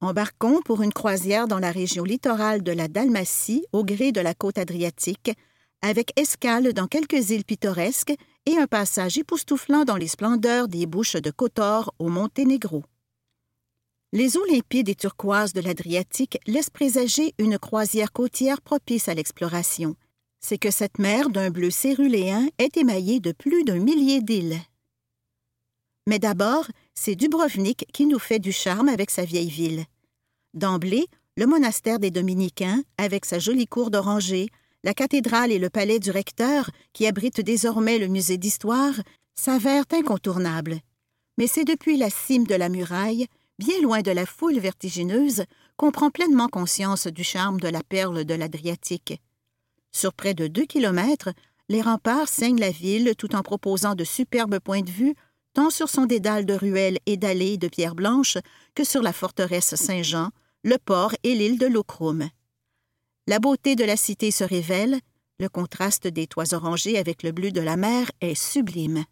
Embarquons 0.02 0.60
pour 0.66 0.82
une 0.82 0.92
croisière 0.92 1.48
dans 1.48 1.60
la 1.60 1.72
région 1.72 2.04
littorale 2.04 2.62
de 2.62 2.72
la 2.72 2.88
Dalmatie 2.88 3.64
au 3.72 3.84
gré 3.84 4.12
de 4.12 4.20
la 4.20 4.34
côte 4.34 4.58
adriatique, 4.58 5.32
avec 5.80 6.12
escale 6.20 6.74
dans 6.74 6.88
quelques 6.88 7.30
îles 7.30 7.46
pittoresques 7.46 8.14
et 8.46 8.56
un 8.56 8.66
passage 8.66 9.18
époustouflant 9.18 9.84
dans 9.84 9.96
les 9.96 10.08
splendeurs 10.08 10.68
des 10.68 10.86
bouches 10.86 11.16
de 11.16 11.30
Kotor 11.30 11.94
au 11.98 12.08
Monténégro. 12.08 12.84
Les 14.12 14.36
eaux 14.36 14.46
limpides 14.46 14.88
et 14.88 14.94
turquoises 14.94 15.52
de 15.52 15.60
l'Adriatique 15.60 16.38
laissent 16.46 16.70
présager 16.70 17.34
une 17.38 17.58
croisière 17.58 18.12
côtière 18.12 18.62
propice 18.62 19.08
à 19.08 19.14
l'exploration 19.14 19.96
c'est 20.46 20.58
que 20.58 20.70
cette 20.70 21.00
mer 21.00 21.28
d'un 21.28 21.50
bleu 21.50 21.70
céruléen 21.70 22.48
est 22.58 22.76
émaillée 22.76 23.18
de 23.18 23.32
plus 23.32 23.64
d'un 23.64 23.80
millier 23.80 24.20
d'îles. 24.20 24.60
Mais 26.06 26.20
d'abord, 26.20 26.66
c'est 26.94 27.16
Dubrovnik 27.16 27.86
qui 27.92 28.06
nous 28.06 28.20
fait 28.20 28.38
du 28.38 28.52
charme 28.52 28.88
avec 28.88 29.10
sa 29.10 29.24
vieille 29.24 29.50
ville. 29.50 29.86
D'emblée, 30.54 31.06
le 31.36 31.46
monastère 31.46 31.98
des 31.98 32.12
Dominicains, 32.12 32.82
avec 32.96 33.24
sa 33.24 33.40
jolie 33.40 33.66
cour 33.66 33.90
d'orangers, 33.90 34.48
la 34.86 34.94
cathédrale 34.94 35.50
et 35.50 35.58
le 35.58 35.68
palais 35.68 35.98
du 35.98 36.12
recteur, 36.12 36.70
qui 36.92 37.08
abrite 37.08 37.40
désormais 37.40 37.98
le 37.98 38.06
musée 38.06 38.38
d'histoire, 38.38 38.94
s'avèrent 39.34 39.84
incontournables. 39.92 40.78
Mais 41.38 41.48
c'est 41.48 41.64
depuis 41.64 41.96
la 41.96 42.08
cime 42.08 42.46
de 42.46 42.54
la 42.54 42.68
muraille, 42.68 43.26
bien 43.58 43.80
loin 43.82 44.00
de 44.00 44.12
la 44.12 44.24
foule 44.24 44.60
vertigineuse, 44.60 45.42
qu'on 45.76 45.90
prend 45.90 46.10
pleinement 46.10 46.46
conscience 46.46 47.08
du 47.08 47.24
charme 47.24 47.58
de 47.58 47.66
la 47.66 47.82
perle 47.82 48.24
de 48.24 48.34
l'Adriatique. 48.34 49.20
Sur 49.90 50.12
près 50.12 50.34
de 50.34 50.46
deux 50.46 50.66
kilomètres, 50.66 51.30
les 51.68 51.82
remparts 51.82 52.28
ceignent 52.28 52.60
la 52.60 52.70
ville 52.70 53.14
tout 53.18 53.34
en 53.34 53.42
proposant 53.42 53.96
de 53.96 54.04
superbes 54.04 54.60
points 54.60 54.82
de 54.82 54.90
vue, 54.90 55.16
tant 55.52 55.70
sur 55.70 55.88
son 55.88 56.06
dédale 56.06 56.46
de 56.46 56.54
ruelles 56.54 57.00
et 57.06 57.16
d'allées 57.16 57.56
de 57.56 57.66
pierre 57.66 57.96
blanche 57.96 58.38
que 58.76 58.84
sur 58.84 59.02
la 59.02 59.12
forteresse 59.12 59.74
Saint-Jean, 59.74 60.30
le 60.62 60.78
port 60.78 61.16
et 61.24 61.34
l'île 61.34 61.58
de 61.58 61.66
Locrum. 61.66 62.28
La 63.28 63.40
beauté 63.40 63.74
de 63.74 63.84
la 63.84 63.96
cité 63.96 64.30
se 64.30 64.44
révèle, 64.44 65.00
le 65.40 65.48
contraste 65.48 66.06
des 66.06 66.28
toits 66.28 66.54
orangés 66.54 66.96
avec 66.96 67.24
le 67.24 67.32
bleu 67.32 67.50
de 67.50 67.60
la 67.60 67.76
mer 67.76 68.10
est 68.20 68.36
sublime. 68.36 69.04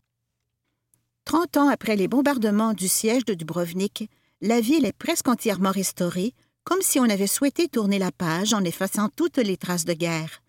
Trente 1.24 1.56
ans 1.56 1.68
après 1.68 1.96
les 1.96 2.06
bombardements 2.06 2.74
du 2.74 2.86
siège 2.86 3.24
de 3.24 3.34
Dubrovnik, 3.34 4.08
la 4.40 4.60
ville 4.60 4.84
est 4.84 4.96
presque 4.96 5.26
entièrement 5.26 5.72
restaurée, 5.72 6.32
comme 6.62 6.80
si 6.80 7.00
on 7.00 7.10
avait 7.10 7.26
souhaité 7.26 7.66
tourner 7.66 7.98
la 7.98 8.12
page 8.12 8.54
en 8.54 8.62
effaçant 8.62 9.08
toutes 9.08 9.38
les 9.38 9.56
traces 9.56 9.84
de 9.84 9.94
guerre. 9.94 10.42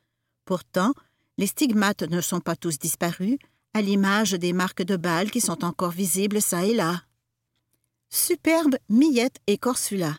Pourtant, 0.46 0.94
les 1.38 1.48
stigmates 1.48 2.04
ne 2.04 2.22
sont 2.22 2.42
pas 2.42 2.56
tous 2.56 2.78
disparus, 2.78 3.38
à 3.74 3.82
l'image 3.82 4.34
des 4.34 4.54
marques 4.54 4.84
de 4.84 4.96
balles 4.96 5.32
qui 5.32 5.42
sont 5.42 5.66
encore 5.66 5.92
visibles 5.92 6.42
çà 6.42 6.66
et 6.66 6.76
là. 6.76 7.02
Superbe 8.10 8.76
Millette 8.90 9.40
et 9.48 9.58
Corsula. 9.58 10.16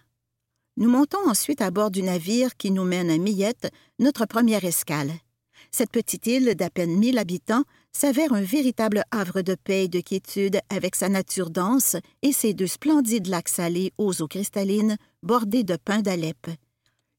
Nous 0.79 0.91
montons 0.91 1.27
ensuite 1.27 1.63
à 1.63 1.71
bord 1.71 1.91
du 1.91 2.03
navire 2.03 2.55
qui 2.57 2.71
nous 2.71 2.85
mène 2.85 3.09
à 3.09 3.17
Millette, 3.17 3.73
notre 3.99 4.27
première 4.27 4.65
escale. 4.67 5.11
Cette 5.71 5.91
petite 5.91 6.27
île 6.27 6.55
d'à 6.55 6.69
peine 6.69 6.99
mille 6.99 7.17
habitants 7.17 7.65
s'avère 7.93 8.35
un 8.35 8.43
véritable 8.43 9.03
havre 9.11 9.41
de 9.41 9.55
paix 9.55 9.85
et 9.85 9.89
de 9.89 10.01
quiétude 10.01 10.61
avec 10.69 10.95
sa 10.95 11.09
nature 11.09 11.49
dense 11.49 11.97
et 12.21 12.33
ses 12.33 12.53
deux 12.53 12.67
splendides 12.67 13.27
lacs 13.27 13.49
salés 13.49 13.95
aux 13.97 14.21
eaux 14.21 14.29
cristallines 14.29 14.99
bordés 15.23 15.65
de 15.65 15.77
pins 15.77 16.03
d'Alep. 16.03 16.47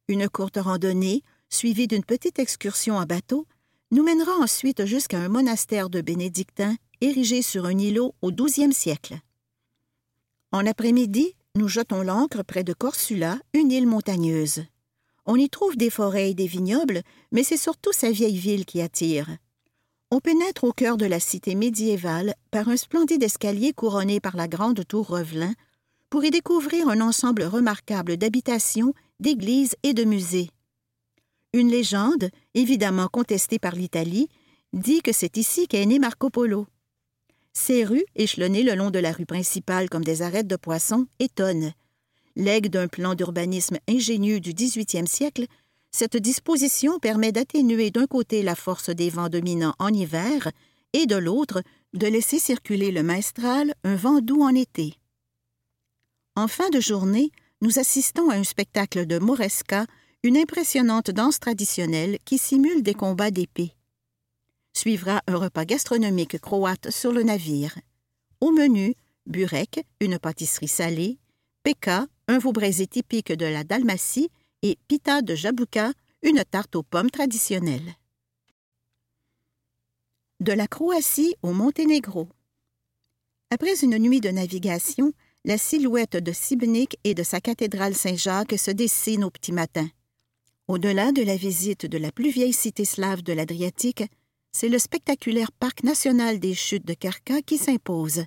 Une 0.07 0.29
courte 0.29 0.59
randonnée, 0.61 1.23
suivi 1.49 1.87
d'une 1.87 2.05
petite 2.05 2.37
excursion 2.37 2.99
à 2.99 3.07
bateau, 3.07 3.47
nous 3.89 4.03
mènera 4.03 4.33
ensuite 4.33 4.85
jusqu'à 4.85 5.17
un 5.17 5.29
monastère 5.29 5.89
de 5.89 6.01
bénédictins 6.01 6.75
érigé 7.01 7.41
sur 7.41 7.65
un 7.65 7.77
îlot 7.77 8.13
au 8.21 8.31
XIIe 8.31 8.73
siècle. 8.73 9.17
En 10.51 10.65
après-midi, 10.67 11.33
nous 11.57 11.67
jetons 11.67 12.03
l'ancre 12.03 12.43
près 12.43 12.63
de 12.63 12.73
Corsula, 12.73 13.39
une 13.53 13.71
île 13.71 13.87
montagneuse. 13.87 14.63
On 15.25 15.35
y 15.35 15.49
trouve 15.49 15.75
des 15.75 15.89
forêts 15.89 16.29
et 16.29 16.35
des 16.35 16.47
vignobles, 16.47 17.01
mais 17.31 17.43
c'est 17.43 17.57
surtout 17.57 17.91
sa 17.91 18.11
vieille 18.11 18.37
ville 18.37 18.65
qui 18.65 18.79
attire. 18.79 19.35
On 20.11 20.19
pénètre 20.19 20.63
au 20.63 20.71
cœur 20.71 20.95
de 20.95 21.05
la 21.05 21.19
cité 21.19 21.55
médiévale 21.55 22.35
par 22.51 22.69
un 22.69 22.77
splendide 22.77 23.23
escalier 23.23 23.73
couronné 23.73 24.19
par 24.19 24.37
la 24.37 24.47
grande 24.47 24.87
tour 24.87 25.07
Revelin 25.07 25.53
pour 26.09 26.23
y 26.23 26.29
découvrir 26.29 26.87
un 26.87 27.01
ensemble 27.01 27.43
remarquable 27.43 28.15
d'habitations, 28.15 28.93
d'églises 29.19 29.75
et 29.83 29.93
de 29.93 30.05
musées. 30.05 30.49
Une 31.53 31.69
légende, 31.69 32.29
évidemment 32.53 33.07
contestée 33.07 33.59
par 33.59 33.73
l'Italie, 33.73 34.29
dit 34.73 35.01
que 35.01 35.11
c'est 35.11 35.37
ici 35.37 35.67
qu'est 35.67 35.85
né 35.85 35.97
Marco 35.99 36.29
Polo. 36.29 36.67
Ces 37.59 37.83
rues, 37.83 38.05
échelonnées 38.15 38.61
le 38.61 38.75
long 38.75 38.91
de 38.91 38.99
la 38.99 39.11
rue 39.11 39.25
principale 39.25 39.89
comme 39.89 40.03
des 40.03 40.21
arêtes 40.21 40.45
de 40.45 40.57
poissons, 40.57 41.07
étonnent. 41.17 41.73
Legs 42.35 42.69
d'un 42.69 42.87
plan 42.87 43.15
d'urbanisme 43.15 43.79
ingénieux 43.89 44.39
du 44.39 44.53
XVIIIe 44.53 45.07
siècle, 45.07 45.47
cette 45.89 46.17
disposition 46.17 46.99
permet 46.99 47.31
d'atténuer 47.31 47.89
d'un 47.89 48.05
côté 48.05 48.43
la 48.43 48.53
force 48.53 48.91
des 48.91 49.09
vents 49.09 49.27
dominants 49.27 49.73
en 49.79 49.91
hiver 49.91 50.51
et 50.93 51.07
de 51.07 51.15
l'autre 51.15 51.63
de 51.93 52.05
laisser 52.05 52.37
circuler 52.37 52.91
le 52.91 53.01
maestral, 53.01 53.73
un 53.83 53.95
vent 53.95 54.21
doux 54.21 54.43
en 54.43 54.53
été. 54.53 54.93
En 56.35 56.47
fin 56.47 56.69
de 56.69 56.79
journée, 56.79 57.31
nous 57.61 57.79
assistons 57.79 58.29
à 58.29 58.35
un 58.35 58.43
spectacle 58.43 59.07
de 59.07 59.17
Moresca 59.17 59.87
une 60.21 60.37
impressionnante 60.37 61.09
danse 61.09 61.39
traditionnelle 61.39 62.19
qui 62.23 62.37
simule 62.37 62.83
des 62.83 62.93
combats 62.93 63.31
d'épée. 63.31 63.73
Suivra 64.77 65.23
un 65.25 65.37
repas 65.37 65.65
gastronomique 65.65 66.39
croate 66.39 66.91
sur 66.91 67.11
le 67.11 67.23
navire. 67.23 67.79
Au 68.41 68.51
menu, 68.51 68.93
burek, 69.25 69.83
une 69.99 70.19
pâtisserie 70.19 70.67
salée, 70.67 71.17
Pekka, 71.63 72.05
un 72.27 72.37
veau 72.37 72.51
braisé 72.51 72.85
typique 72.85 73.31
de 73.31 73.47
la 73.47 73.63
Dalmatie, 73.63 74.29
et 74.61 74.77
pita 74.87 75.23
de 75.23 75.33
jabuka, 75.33 75.93
une 76.21 76.43
tarte 76.43 76.75
aux 76.75 76.83
pommes 76.83 77.09
traditionnelle. 77.09 77.95
De 80.41 80.51
la 80.51 80.67
Croatie 80.67 81.33
au 81.41 81.53
Monténégro. 81.53 82.29
Après 83.49 83.83
une 83.83 83.97
nuit 83.97 84.21
de 84.21 84.29
navigation, 84.29 85.11
la 85.43 85.57
silhouette 85.57 86.17
de 86.17 86.31
Sibnik 86.31 86.99
et 87.03 87.15
de 87.15 87.23
sa 87.23 87.41
cathédrale 87.41 87.95
Saint-Jacques 87.95 88.59
se 88.59 88.69
dessine 88.69 89.23
au 89.23 89.31
petit 89.31 89.53
matin. 89.53 89.89
Au-delà 90.67 91.11
de 91.13 91.23
la 91.23 91.35
visite 91.35 91.87
de 91.87 91.97
la 91.97 92.11
plus 92.11 92.29
vieille 92.29 92.53
cité 92.53 92.85
slave 92.85 93.23
de 93.23 93.33
l'Adriatique, 93.33 94.03
c'est 94.59 94.69
le 94.69 94.79
spectaculaire 94.79 95.51
parc 95.51 95.83
national 95.83 96.39
des 96.39 96.55
chutes 96.55 96.87
de 96.87 96.95
Karka 96.95 97.43
qui 97.43 97.59
s'impose. 97.59 98.23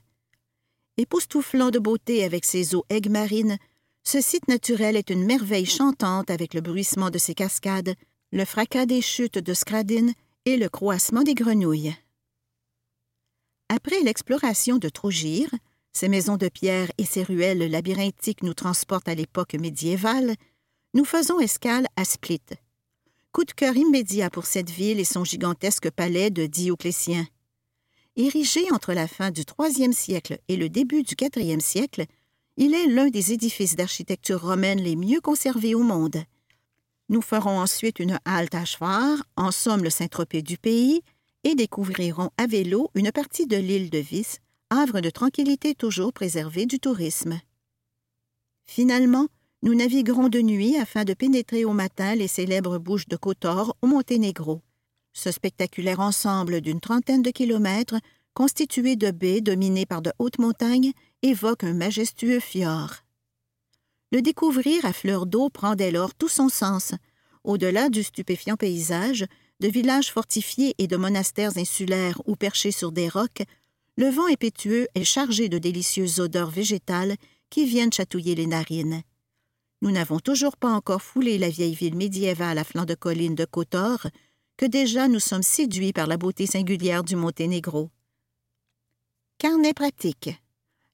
Époustouflant 0.97 1.71
de 1.71 1.81
beauté 1.81 2.23
avec 2.23 2.45
ses 2.45 2.77
eaux 2.77 2.85
aigues 2.89 3.11
marines, 3.11 3.59
ce 4.05 4.21
site 4.21 4.47
naturel 4.47 4.95
est 4.95 5.11
une 5.11 5.25
merveille 5.25 5.67
chantante 5.67 6.31
avec 6.31 6.55
le 6.55 6.61
bruissement 6.61 7.11
de 7.11 7.19
ses 7.19 7.35
cascades, 7.35 7.97
le 8.31 8.45
fracas 8.45 8.87
des 8.87 9.01
chutes 9.03 9.39
de 9.39 9.55
Skradin 9.55 10.13
et 10.45 10.57
le 10.57 10.69
croassement 10.69 11.25
des 11.25 11.35
grenouilles. 11.35 11.97
Après 13.69 14.01
l'exploration 14.01 14.79
de 14.79 14.89
Trogir, 14.89 15.51
ces 15.93 16.09
maisons 16.09 16.37
de 16.37 16.49
pierre 16.49 16.93
et 16.97 17.07
ces 17.07 17.25
ruelles 17.25 17.69
labyrinthiques 17.69 18.45
nous 18.45 18.55
transportent 18.55 19.09
à 19.09 19.17
l'époque 19.17 19.55
médiévale, 19.55 20.37
nous 20.95 21.05
faisons 21.05 21.41
escale 21.41 21.89
à 21.97 22.05
Split. 22.05 22.43
Coup 23.33 23.45
de 23.45 23.53
cœur 23.53 23.77
immédiat 23.77 24.29
pour 24.29 24.45
cette 24.45 24.71
ville 24.71 24.99
et 24.99 25.05
son 25.05 25.23
gigantesque 25.23 25.89
palais 25.91 26.31
de 26.31 26.47
Dioclétien. 26.47 27.29
Érigé 28.17 28.73
entre 28.73 28.93
la 28.93 29.07
fin 29.07 29.31
du 29.31 29.43
IIIe 29.57 29.95
siècle 29.95 30.41
et 30.49 30.57
le 30.57 30.69
début 30.69 31.05
du 31.05 31.15
IVe 31.21 31.61
siècle, 31.61 32.07
il 32.57 32.75
est 32.75 32.89
l'un 32.89 33.09
des 33.09 33.33
édifices 33.33 33.77
d'architecture 33.77 34.43
romaine 34.43 34.81
les 34.81 34.97
mieux 34.97 35.21
conservés 35.21 35.77
au 35.77 35.85
monde. 35.85 36.17
Nous 37.09 37.23
ferons 37.23 37.61
ensuite 37.61 38.01
une 38.01 38.19
halte 38.25 38.57
à 38.57 38.65
Schwar, 38.65 39.23
en 39.37 39.53
somme 39.53 39.85
le 39.85 39.91
Saint-Tropez 39.91 40.43
du 40.43 40.59
pays, 40.59 41.01
et 41.45 41.55
découvrirons 41.55 42.31
à 42.37 42.49
vélo 42.49 42.91
une 42.97 43.13
partie 43.13 43.47
de 43.47 43.57
l'île 43.57 43.91
de 43.91 43.99
Vis, 43.99 44.39
havre 44.71 45.01
de 45.01 45.11
tranquillité 45.11 45.77
toujours 45.77 46.13
préservé 46.13 46.67
du 46.67 46.81
tourisme. 46.81 47.41
Finalement, 48.67 49.29
nous 49.63 49.75
naviguerons 49.75 50.29
de 50.29 50.41
nuit 50.41 50.77
afin 50.79 51.05
de 51.05 51.13
pénétrer 51.13 51.65
au 51.65 51.73
matin 51.73 52.15
les 52.15 52.29
célèbres 52.29 52.79
bouches 52.79 53.09
de 53.09 53.17
Kotor 53.17 53.77
au 53.83 53.87
Monténégro. 53.87 54.63
Ce 55.13 55.31
spectaculaire 55.31 56.01
ensemble 56.01 56.61
d'une 56.61 56.81
trentaine 56.81 57.23
de 57.23 57.31
kilomètres, 57.31 57.97
constitué 58.33 58.97
de 58.97 59.11
baies 59.11 59.43
dominées 59.43 59.87
par 59.87 60.01
de 60.01 60.13
hautes 60.19 60.39
montagnes, 60.39 60.93
évoque 61.23 61.65
un 61.65 61.75
majestueux 61.75 62.41
fjord. 62.41 62.95
Le 64.13 64.23
découvrir 64.23 64.85
à 64.87 64.93
fleur 64.93 65.27
d'eau 65.27 65.51
prend 65.51 65.75
dès 65.75 65.91
lors 65.91 66.15
tout 66.15 66.29
son 66.29 66.49
sens. 66.49 66.95
Au-delà 67.45 67.91
du 67.91 68.03
stupéfiant 68.03 68.57
paysage, 68.57 69.27
de 69.61 69.69
villages 69.69 70.11
fortifiés 70.11 70.75
et 70.79 70.87
de 70.87 70.97
monastères 70.97 71.59
insulaires 71.59 72.21
ou 72.27 72.35
perchés 72.35 72.73
sur 72.73 72.93
des 72.93 73.09
rocs, 73.09 73.43
le 73.97 74.09
vent 74.09 74.27
impétueux 74.27 74.89
est 74.95 75.05
chargé 75.05 75.51
de 75.51 75.59
délicieuses 75.59 76.19
odeurs 76.19 76.51
végétales 76.51 77.17
qui 77.51 77.67
viennent 77.67 77.93
chatouiller 77.93 78.35
les 78.35 78.47
narines. 78.47 79.03
Nous 79.83 79.91
n'avons 79.91 80.21
toujours 80.21 80.57
pas 80.57 80.71
encore 80.71 81.03
foulé 81.03 81.39
la 81.39 81.49
vieille 81.49 81.75
ville 81.75 81.97
médiévale 81.97 82.59
à 82.59 82.65
flanc 82.65 82.85
de 82.85 82.95
colline 82.95 83.35
de 83.35 83.47
Kotor, 83.47 84.07
que 84.59 84.67
déjà 84.67 85.09
nous 85.09 85.21
sommes 85.21 85.43
séduits 85.43 85.95
par 85.95 86.07
la 86.07 86.19
beauté 86.19 86.47
singulière 86.47 87.03
du 87.03 87.17
Monténégro. 87.17 87.91
Carnet 89.39 89.73
pratique. 89.73 90.31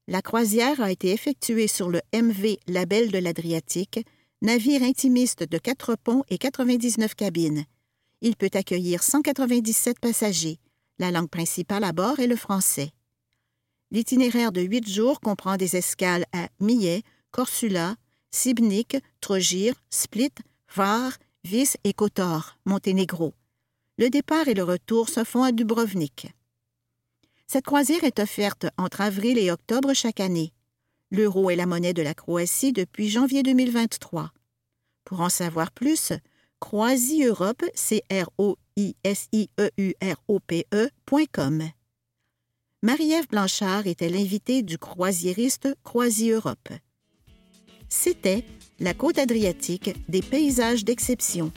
La 0.06 0.22
croisière 0.22 0.80
a 0.80 0.92
été 0.92 1.10
effectuée 1.10 1.66
sur 1.66 1.88
le 1.88 2.00
MV 2.14 2.58
Label 2.68 3.10
de 3.10 3.18
l'Adriatique, 3.18 4.06
navire 4.40 4.84
intimiste 4.84 5.42
de 5.42 5.58
quatre 5.58 5.96
ponts 5.96 6.22
et 6.28 6.38
99 6.38 7.16
cabines. 7.16 7.64
Il 8.20 8.36
peut 8.36 8.50
accueillir 8.54 9.02
197 9.02 9.98
passagers. 9.98 10.60
La 11.00 11.10
langue 11.10 11.28
principale 11.28 11.82
à 11.82 11.92
bord 11.92 12.20
est 12.20 12.28
le 12.28 12.36
français. 12.36 12.92
L'itinéraire 13.90 14.52
de 14.52 14.60
huit 14.60 14.88
jours 14.88 15.18
comprend 15.20 15.56
des 15.56 15.74
escales 15.74 16.24
à 16.32 16.48
Millet, 16.60 17.02
Corsula, 17.32 17.96
Sibnik, 18.36 18.98
Trogir, 19.22 19.72
Split, 19.88 20.34
Var, 20.74 21.12
Vis 21.44 21.78
et 21.84 21.94
Kotor, 21.94 22.58
Monténégro. 22.66 23.32
Le 23.96 24.10
départ 24.10 24.46
et 24.46 24.52
le 24.52 24.62
retour 24.62 25.08
se 25.08 25.24
font 25.24 25.42
à 25.42 25.52
Dubrovnik. 25.52 26.34
Cette 27.46 27.64
croisière 27.64 28.04
est 28.04 28.18
offerte 28.18 28.66
entre 28.76 29.00
avril 29.00 29.38
et 29.38 29.50
octobre 29.50 29.94
chaque 29.94 30.20
année. 30.20 30.52
L'euro 31.10 31.48
est 31.48 31.56
la 31.56 31.64
monnaie 31.64 31.94
de 31.94 32.02
la 32.02 32.12
Croatie 32.12 32.74
depuis 32.74 33.08
janvier 33.08 33.42
2023. 33.42 34.32
Pour 35.04 35.22
en 35.22 35.30
savoir 35.30 35.70
plus, 35.72 36.12
Croisi 36.60 37.24
Europe, 37.24 37.64
c 37.74 38.02
r 38.10 38.28
o 38.36 38.58
i 38.76 38.94
s 39.02 39.28
e 39.32 39.46
r 40.02 40.16
o 40.28 40.40
p 40.40 40.66
e.com. 40.74 41.62
Marie-Ève 42.82 43.28
Blanchard 43.28 43.86
était 43.86 44.10
l'invitée 44.10 44.62
du 44.62 44.76
croisiériste 44.76 45.74
Croisi 45.84 46.30
Europe. 46.32 46.68
C'était 47.88 48.44
La 48.78 48.94
côte 48.94 49.18
adriatique, 49.18 49.94
des 50.08 50.20
paysages 50.20 50.84
d'exception. 50.84 51.52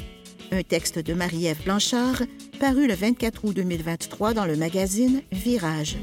Un 0.52 0.64
texte 0.64 1.00
de 1.00 1.14
Marie-Ève 1.14 1.64
Blanchard 1.64 2.24
paru 2.60 2.88
le 2.88 2.94
24 2.94 3.46
août 3.46 3.56
2023 3.56 4.34
dans 4.34 4.46
le 4.46 4.56
magazine 4.56 5.22
Virage. 5.32 5.98